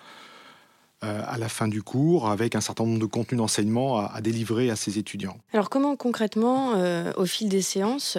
[1.05, 4.71] euh, à la fin du cours avec un certain nombre de contenus d'enseignement à, délivrer
[4.71, 5.37] à ses étudiants.
[5.53, 8.17] Alors comment concrètement, euh, au fil des séances,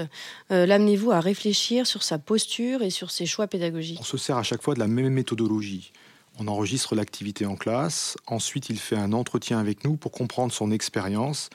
[0.52, 3.98] euh, l'amenez-vous à réfléchir sur sa posture et sur ses choix pédagogiques?
[4.00, 5.92] On se sert à chaque fois de la même méthodologie.
[6.38, 10.70] On enregistre l'activité en classe, ensuite il fait un entretien avec nous pour comprendre son
[10.70, 11.50] expérience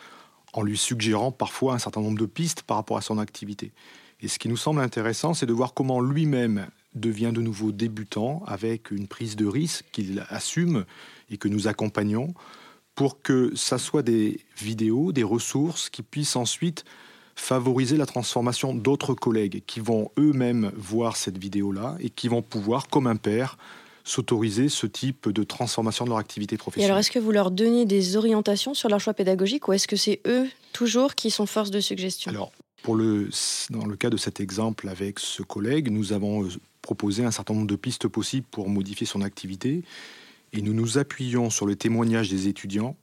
[0.55, 3.71] en lui suggérant parfois un certain nombre de pistes par rapport à son activité.
[4.23, 8.43] Et ce qui nous semble intéressant, c'est de voir comment lui-même devient de nouveau débutant
[8.47, 10.85] avec une prise de risque qu'il assume
[11.31, 12.35] et que nous accompagnons
[12.95, 16.85] pour que ça soit des vidéos, des ressources qui puissent ensuite
[17.35, 22.89] favoriser la transformation d'autres collègues qui vont eux-mêmes voir cette vidéo-là et qui vont pouvoir,
[22.89, 23.57] comme un père,
[24.05, 26.89] s'autoriser ce type de transformation de leur activité professionnelle.
[26.89, 29.89] Et alors, est-ce que vous leur donnez des orientations sur leur choix pédagogique ou est-ce
[29.89, 32.31] que c'est eux toujours qui sont force de suggestion?
[32.31, 32.53] Alors,
[32.83, 33.31] pour le,
[33.71, 36.49] dans le cas de cet exemple avec ce collègue, nous avons
[36.83, 39.83] proposé un certain nombre de pistes possibles pour modifier son activité
[40.53, 42.97] et nous nous appuyons sur le témoignage des étudiants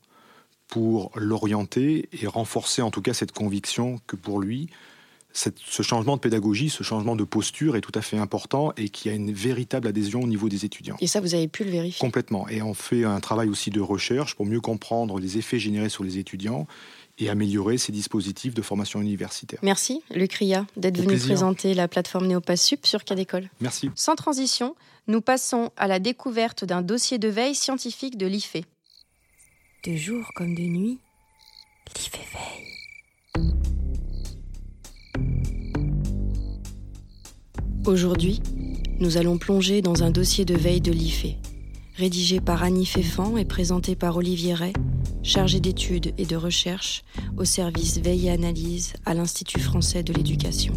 [0.67, 4.69] pour l'orienter et renforcer en tout cas cette conviction que pour lui,
[5.31, 9.09] ce changement de pédagogie, ce changement de posture est tout à fait important et qui
[9.09, 10.97] a une véritable adhésion au niveau des étudiants.
[11.01, 11.99] Et ça, vous avez pu le vérifier?
[11.99, 12.47] Complètement.
[12.49, 16.03] Et on fait un travail aussi de recherche pour mieux comprendre les effets générés sur
[16.03, 16.67] les étudiants
[17.19, 19.59] et améliorer ces dispositifs de formation universitaire.
[19.61, 23.49] Merci, Luc Ria, d'être venu présenter la plateforme Néopassup sur Cadécole.
[23.59, 23.91] Merci.
[23.95, 24.75] Sans transition,
[25.07, 28.57] nous passons à la découverte d'un dossier de veille scientifique de l'IFE.
[29.85, 30.99] De jour comme de nuit,
[31.95, 32.69] l'IFE veille.
[37.85, 38.41] Aujourd'hui,
[38.99, 41.37] nous allons plonger dans un dossier de veille de l'IFE,
[41.99, 44.71] rédigé par Annie Féfan et présenté par Olivier Ray,
[45.21, 47.03] chargé d'études et de recherche
[47.35, 50.73] au service veille et analyse à l'Institut français de l'éducation.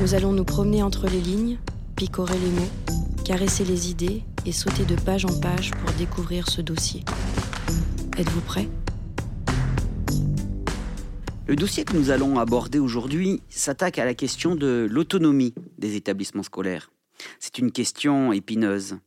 [0.00, 1.58] Nous allons nous promener entre les lignes,
[1.94, 6.62] picorer les mots, caresser les idées et sauter de page en page pour découvrir ce
[6.62, 7.04] dossier.
[8.16, 8.68] Êtes-vous prêts?
[11.46, 16.42] Le dossier que nous allons aborder aujourd'hui s'attaque à la question de l'autonomie des établissements
[16.42, 16.90] scolaires.
[17.40, 18.98] C'est une question épineuse.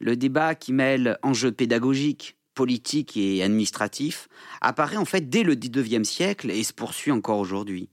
[0.00, 4.28] Le débat qui mêle enjeux pédagogiques, politiques et administratifs
[4.60, 7.88] apparaît en fait dès le XIXe siècle et se poursuit encore aujourd'hui.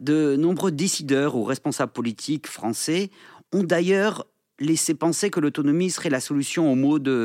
[0.00, 3.10] De nombreux décideurs ou responsables politiques français
[3.52, 4.26] ont d'ailleurs
[4.60, 6.72] laissé penser que l'autonomie serait la solution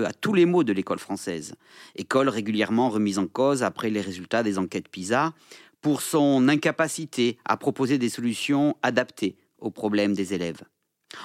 [0.05, 1.55] à tous les maux de l'école française.
[1.95, 5.33] École régulièrement remise en cause après les résultats des enquêtes PISA
[5.81, 10.63] pour son incapacité à proposer des solutions adaptées aux problèmes des élèves.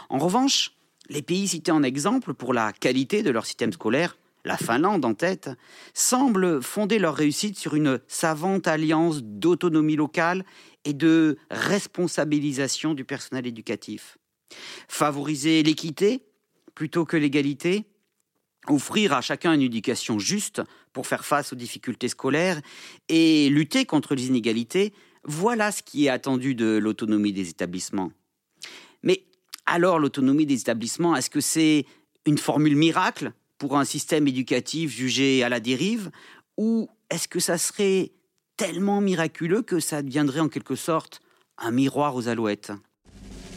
[0.09, 0.73] En revanche,
[1.09, 5.15] les pays cités en exemple pour la qualité de leur système scolaire, la Finlande en
[5.15, 5.51] tête,
[5.95, 10.45] semblent fonder leur réussite sur une savante alliance d'autonomie locale
[10.85, 14.19] et de responsabilisation du personnel éducatif.
[14.89, 16.25] Favoriser l'équité
[16.75, 17.85] plutôt que l'égalité,
[18.69, 22.61] offrir à chacun une éducation juste pour faire face aux difficultés scolaires
[23.09, 24.93] et lutter contre les inégalités,
[25.25, 28.11] voilà ce qui est attendu de l'autonomie des établissements.
[29.67, 31.87] Alors l'autonomie des établissements, est-ce que c'est
[32.27, 36.11] une formule miracle pour un système éducatif jugé à la dérive
[36.57, 38.13] ou est-ce que ça serait
[38.57, 41.21] tellement miraculeux que ça deviendrait en quelque sorte
[41.59, 42.73] un miroir aux alouettes?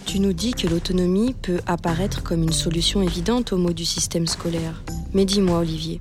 [0.05, 4.27] Tu nous dis que l'autonomie peut apparaître comme une solution évidente aux maux du système
[4.27, 4.83] scolaire.
[5.13, 5.99] Mais dis-moi Olivier,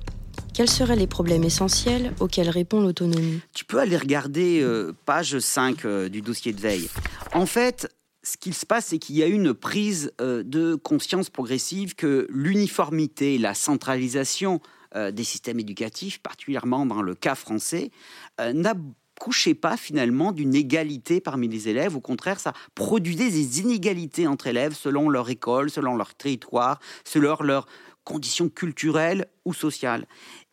[0.53, 3.41] quels seraient les problèmes essentiels auxquels répond l'autonomie?
[3.53, 6.87] Tu peux aller regarder euh, page 5 euh, du dossier de veille.
[7.33, 7.93] En fait,
[8.25, 12.27] ce qu'il se passe, c'est qu'il y a une prise euh, de conscience progressive que
[12.29, 14.59] l'uniformité, la centralisation
[14.95, 17.91] euh, des systèmes éducatifs, particulièrement dans le cas français,
[18.41, 21.95] euh, n'accouchait pas finalement d'une égalité parmi les élèves.
[21.95, 27.37] Au contraire, ça produisait des inégalités entre élèves selon leur école, selon leur territoire, selon
[27.41, 27.67] leurs
[28.03, 30.07] conditions culturelles ou sociales.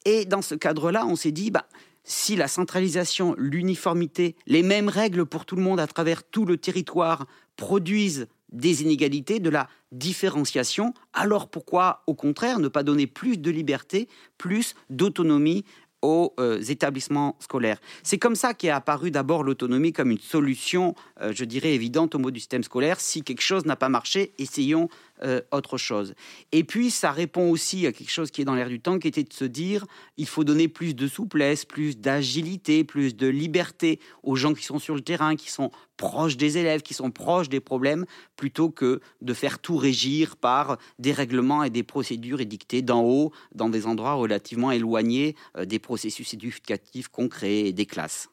[0.04, 1.66] Et dans ce cadre-là, on s'est dit, bah,
[2.04, 6.56] si la centralisation, l'uniformité, les mêmes règles pour tout le monde à travers tout le
[6.56, 13.38] territoire produisent des inégalités, de la différenciation, alors pourquoi, au contraire, ne pas donner plus
[13.38, 15.64] de liberté, plus d'autonomie
[16.02, 17.80] aux euh, établissements scolaires?
[18.02, 22.18] C'est comme ça qu'est apparue d'abord l'autonomie comme une solution, euh, je dirais, évidente au
[22.18, 23.00] mot du système scolaire.
[23.00, 24.88] Si quelque chose n'a pas marché, essayons
[25.24, 26.14] euh, autre chose.
[26.50, 29.08] Et puis, ça répond aussi à quelque chose qui est dans l'air du temps, qui
[29.08, 34.00] était de se dire, il faut donner plus de souplesse, plus d'agilité, plus de liberté
[34.22, 37.48] aux gens qui sont sur le terrain, qui sont proches des élèves, qui sont proches
[37.48, 38.04] des problèmes,
[38.36, 43.32] plutôt que de faire tout régir par des règlements et des procédures édictées d'en haut,
[43.54, 48.31] dans des endroits relativement éloignés euh, des processus éducatifs concrets et des classes.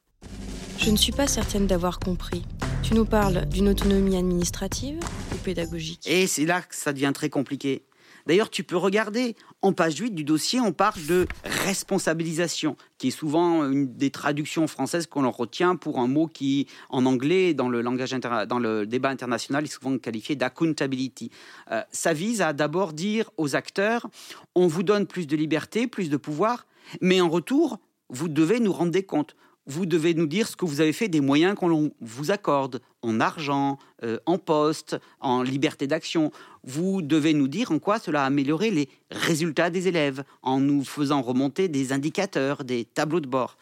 [0.79, 2.43] Je ne suis pas certaine d'avoir compris.
[2.83, 4.97] Tu nous parles d'une autonomie administrative
[5.33, 6.07] ou pédagogique?
[6.07, 7.83] Et c'est là que ça devient très compliqué.
[8.25, 13.11] D'ailleurs, tu peux regarder, en page 8 du dossier, on parle de responsabilisation, qui est
[13.11, 17.67] souvent une des traductions françaises qu'on en retient pour un mot qui, en anglais, dans
[17.67, 21.29] le, langage dans le débat international, est souvent qualifié d'accountability.
[21.71, 24.07] Euh, ça vise à d'abord dire aux acteurs,
[24.55, 26.67] on vous donne plus de liberté, plus de pouvoir,
[27.01, 29.35] mais en retour, vous devez nous rendre des comptes
[29.69, 33.19] vous devez nous dire ce que vous avez fait des moyens qu'on vous accorde en
[33.21, 36.31] argent, euh, en poste, en liberté d'action.
[36.63, 40.83] Vous devez nous dire en quoi cela a amélioré les résultats des élèves, en nous
[40.83, 43.57] faisant remonter des indicateurs, des tableaux de bord.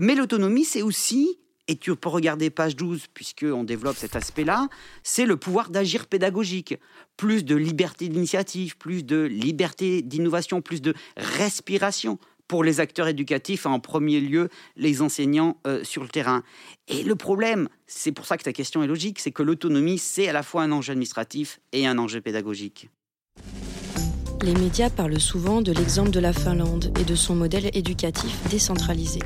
[0.00, 1.38] Mais l'autonomie, c'est aussi,
[1.68, 4.68] et tu peux regarder page 12, puisqu'on développe cet aspect-là,
[5.04, 6.74] c'est le pouvoir d'agir pédagogique.
[7.16, 12.18] Plus de liberté d'initiative, plus de liberté d'innovation, plus de respiration
[12.48, 16.42] pour les acteurs éducatifs, en premier lieu les enseignants euh, sur le terrain.
[16.88, 20.28] Et le problème, c'est pour ça que ta question est logique, c'est que l'autonomie, c'est
[20.28, 22.88] à la fois un enjeu administratif et un enjeu pédagogique.
[24.42, 29.20] Les médias parlent souvent de l'exemple de la Finlande et de son modèle éducatif décentralisé.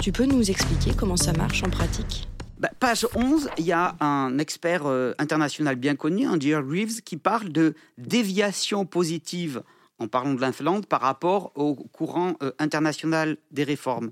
[0.00, 2.28] Tu peux nous expliquer comment ça marche en pratique?
[2.58, 7.16] Bah, page 11, il y a un expert euh, international bien connu, Andy Reeves, qui
[7.16, 9.62] parle de déviation positive
[9.98, 14.10] en parlant de la Finlande, par rapport au courant euh, international des réformes.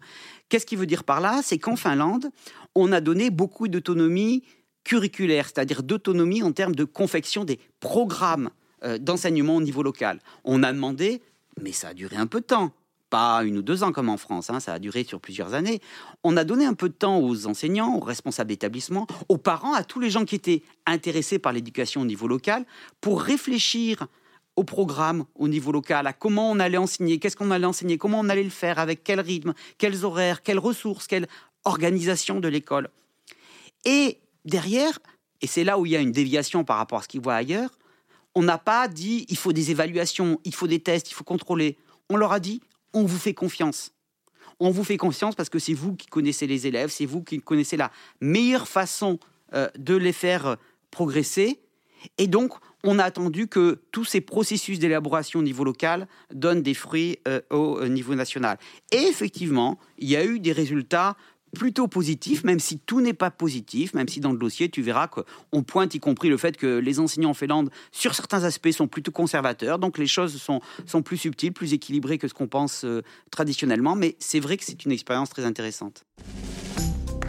[0.48, 1.40] Qu'est-ce qu'il veut dire par là?
[1.42, 2.30] C'est qu'en Finlande,
[2.74, 4.42] on a donné beaucoup d'autonomie
[4.84, 8.50] curriculaire, c'est-à-dire d'autonomie en termes de confection des programmes
[8.84, 10.20] euh, d'enseignement au niveau local.
[10.44, 11.22] On a demandé,
[11.60, 12.72] mais ça a duré un peu de temps,
[13.10, 15.80] pas une ou deux ans comme en France, hein, ça a duré sur plusieurs années.
[16.24, 19.84] On a donné un peu de temps aux enseignants, aux responsables d'établissement, aux parents, à
[19.84, 22.64] tous les gens qui étaient intéressés par l'éducation au niveau local,
[23.00, 24.06] pour réfléchir
[24.56, 28.20] au programme au niveau local, à comment on allait enseigner, qu'est-ce qu'on allait enseigner, comment
[28.20, 31.28] on allait le faire, avec quel rythme, quels horaires, quelles ressources, quelle
[31.64, 32.88] organisation de l'école.
[33.84, 34.98] Et derrière,
[35.42, 37.34] et c'est là où il y a une déviation par rapport à ce qu'ils voient
[37.34, 37.70] ailleurs,
[38.34, 41.76] on n'a pas dit il faut des évaluations, il faut des tests, il faut contrôler.
[42.10, 42.60] On leur a dit
[42.92, 43.92] on vous fait confiance.
[44.58, 47.40] On vous fait confiance parce que c'est vous qui connaissez les élèves, c'est vous qui
[47.40, 47.90] connaissez la
[48.20, 49.18] meilleure façon
[49.54, 50.56] euh, de les faire
[50.90, 51.60] progresser.
[52.18, 52.52] Et donc,
[52.84, 57.40] on a attendu que tous ces processus d'élaboration au niveau local donnent des fruits euh,
[57.50, 58.58] au euh, niveau national.
[58.92, 61.16] Et effectivement, il y a eu des résultats
[61.56, 65.08] plutôt positifs, même si tout n'est pas positif, même si dans le dossier, tu verras
[65.08, 68.88] qu'on pointe y compris le fait que les enseignants en Finlande, sur certains aspects, sont
[68.88, 72.84] plutôt conservateurs, donc les choses sont, sont plus subtiles, plus équilibrées que ce qu'on pense
[72.84, 76.04] euh, traditionnellement, mais c'est vrai que c'est une expérience très intéressante.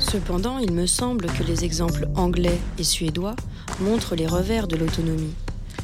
[0.09, 3.35] Cependant, il me semble que les exemples anglais et suédois
[3.81, 5.33] montrent les revers de l'autonomie.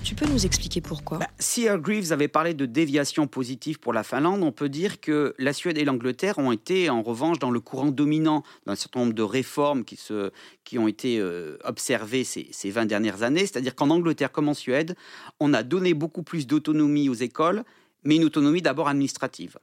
[0.01, 1.17] Tu peux nous expliquer pourquoi?
[1.17, 5.01] Bah, Si Earl Greaves avait parlé de déviation positive pour la Finlande, on peut dire
[5.01, 9.01] que la Suède et l'Angleterre ont été en revanche dans le courant dominant d'un certain
[9.01, 10.32] nombre de réformes qui, se,
[10.63, 13.41] qui ont été euh, observées ces, ces 20 dernières années.
[13.41, 14.95] C'est-à-dire qu'en Angleterre comme en Suède,
[15.41, 17.65] on a donné beaucoup plus d'autonomie aux écoles,
[18.05, 19.57] mais une autonomie d'abord administrative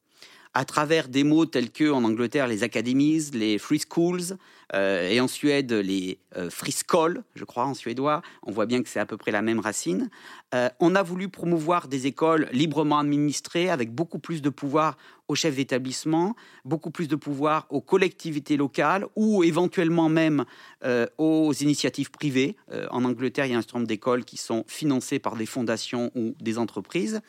[0.54, 4.36] à travers des mots tels que en Angleterre les academies, les free schools,
[4.74, 8.22] euh, et en Suède les euh, schools, je crois en suédois.
[8.44, 10.10] On voit bien que c'est à peu près la même racine.
[10.54, 14.96] Euh, on a voulu promouvoir des écoles librement administrées, avec beaucoup plus de pouvoir
[15.26, 20.44] aux chefs d'établissement, beaucoup plus de pouvoir aux collectivités locales ou éventuellement même
[20.84, 22.56] euh, aux initiatives privées.
[22.90, 26.10] En Angleterre, il y a un certain nombre d'écoles qui sont financées par des fondations
[26.16, 27.20] ou des entreprises.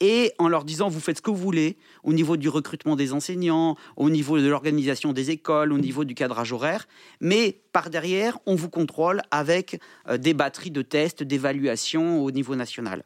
[0.00, 3.12] Et en leur disant, vous faites ce que vous voulez au niveau du recrutement des
[3.12, 6.79] enseignants, au niveau de l'organisation des écoles, au niveau du cadrage horaire,
[7.20, 9.80] mais par derrière, on vous contrôle avec
[10.18, 13.04] des batteries de tests, d'évaluation au niveau national.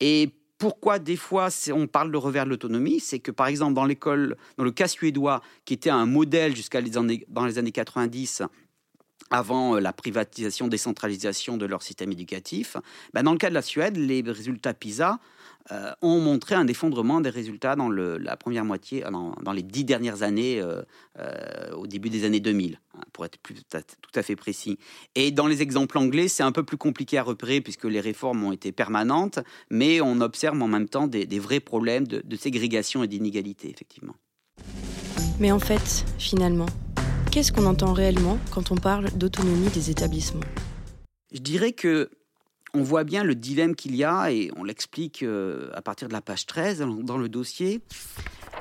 [0.00, 3.84] Et pourquoi des fois on parle de revers de l'autonomie, c'est que par exemple dans
[3.84, 7.72] l'école, dans le cas suédois, qui était un modèle jusqu'à les années, dans les années
[7.72, 8.42] 90,
[9.30, 12.76] avant euh, la privatisation, décentralisation de leur système éducatif,
[13.14, 15.18] ben dans le cas de la Suède, les résultats PISA
[15.72, 19.62] euh, ont montré un effondrement des résultats dans le, la première moitié, euh, dans, les
[19.62, 20.62] dix dernières années,
[21.76, 24.78] au début des années 2000, hein, pour être plus, tout à fait précis.
[25.14, 28.44] Et dans les exemples anglais, c'est un peu plus compliqué à repérer puisque les réformes
[28.44, 29.40] ont été permanentes,
[29.70, 34.14] mais on observe en même temps des, vrais problèmes de, de ségrégation et d'inégalité, effectivement.
[35.40, 36.66] Mais en fait, finalement,
[37.30, 40.40] Qu'est-ce qu'on entend réellement quand on parle d'autonomie des établissements?
[41.30, 42.10] Je dirais que
[42.74, 46.12] on voit bien le dilemme qu'il y a, et on l'explique euh, à partir de
[46.12, 47.80] la page 13 dans le dossier,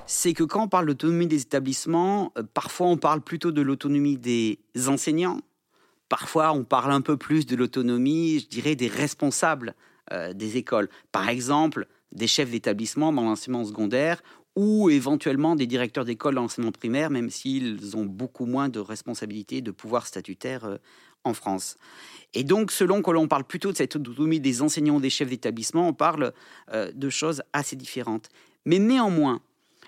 [0.05, 4.17] c'est que quand on parle d'autonomie des établissements, euh, parfois on parle plutôt de l'autonomie
[4.17, 5.41] des enseignants,
[6.09, 9.75] parfois on parle un peu plus de l'autonomie, je dirais, des responsables
[10.13, 10.89] euh, des écoles.
[11.11, 14.21] Par exemple, des chefs d'établissement dans l'enseignement secondaire
[14.55, 19.71] ou éventuellement des directeurs d'école d'enseignement primaire, même s'ils ont beaucoup moins de responsabilités, de
[19.71, 20.77] pouvoir statutaire euh,
[21.27, 21.77] en France.
[22.33, 25.87] Et donc, selon que l'on parle plutôt de cette autonomie des enseignants, des chefs d'établissement,
[25.87, 26.33] on parle
[26.73, 28.29] euh, de choses assez différentes.
[28.65, 29.41] Mais néanmoins,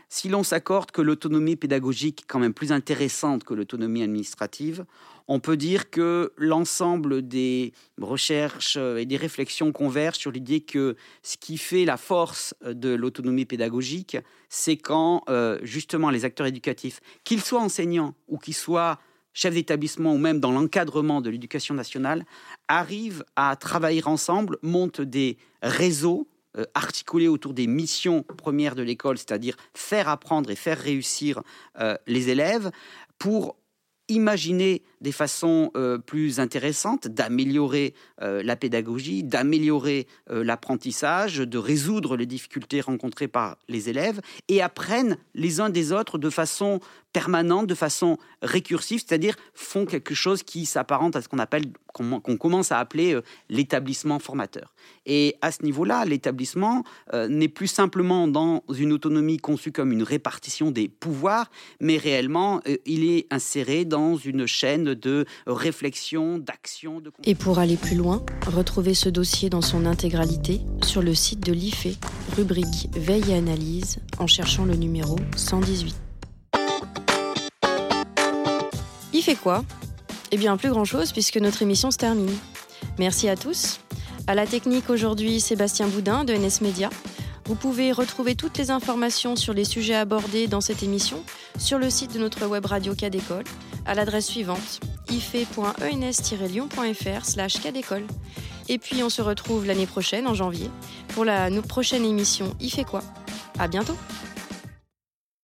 [0.08, 4.86] si l'on s'accorde que l'autonomie pédagogique est quand même plus intéressante que l'autonomie administrative,
[5.28, 11.38] on peut dire que l'ensemble des recherches et des réflexions convergent sur l'idée que ce
[11.38, 14.18] qui fait la force de l'autonomie pédagogique,
[14.50, 18.98] c'est quand euh, justement les acteurs éducatifs, qu'ils soient enseignants ou qu'ils soient
[19.34, 22.26] chefs d'établissement ou même dans l'encadrement de l'éducation nationale,
[22.68, 26.28] arrivent à travailler ensemble, montent des réseaux
[26.58, 31.42] euh, articulés autour des missions premières de l'école, c'est-à-dire faire apprendre et faire réussir
[31.80, 32.72] euh, les élèves,
[33.20, 33.58] pour
[34.08, 42.18] imaginer des façons euh, plus intéressantes d'améliorer euh, la pédagogie, d'améliorer euh, l'apprentissage, de résoudre
[42.18, 46.80] les difficultés rencontrées par les élèves et apprennent les uns des autres de façon
[47.12, 52.38] permanente, de façon récursive, c'est-à-dire font quelque chose qui s'apparente à ce qu'on appelle, qu'on
[52.38, 53.20] commence à appeler
[53.50, 54.76] l'établissement formateur.
[55.08, 60.70] Et à ce niveau-là, l'établissement n'est plus simplement dans une autonomie conçue comme une répartition
[60.70, 67.02] des pouvoirs, mais réellement, il est inséré dans une chaîne de réflexion, d'action.
[67.24, 71.54] Et pour aller plus loin, retrouvez ce dossier dans son intégralité sur le site de
[71.54, 71.98] l'IFE,
[72.36, 75.96] rubrique Veille et analyse, en cherchant le numéro 118.
[79.14, 79.64] Il fait quoi?
[80.32, 82.36] Eh bien, plus grand-chose puisque notre émission se termine.
[82.98, 83.80] Merci à tous.
[84.28, 86.90] À la technique aujourd'hui, Sébastien Boudin de NS Média.
[87.50, 91.24] Vous pouvez retrouver toutes les informations sur les sujets abordés dans cette émission
[91.58, 93.44] sur le site de notre web radio Cadécole
[93.88, 94.80] à l'adresse suivante
[95.10, 97.56] ife.ens-lyon.fr slash
[98.68, 100.70] Et puis on se retrouve l'année prochaine, en janvier,
[101.16, 103.02] pour la prochaine émission Il fait quoi.
[103.58, 103.98] À bientôt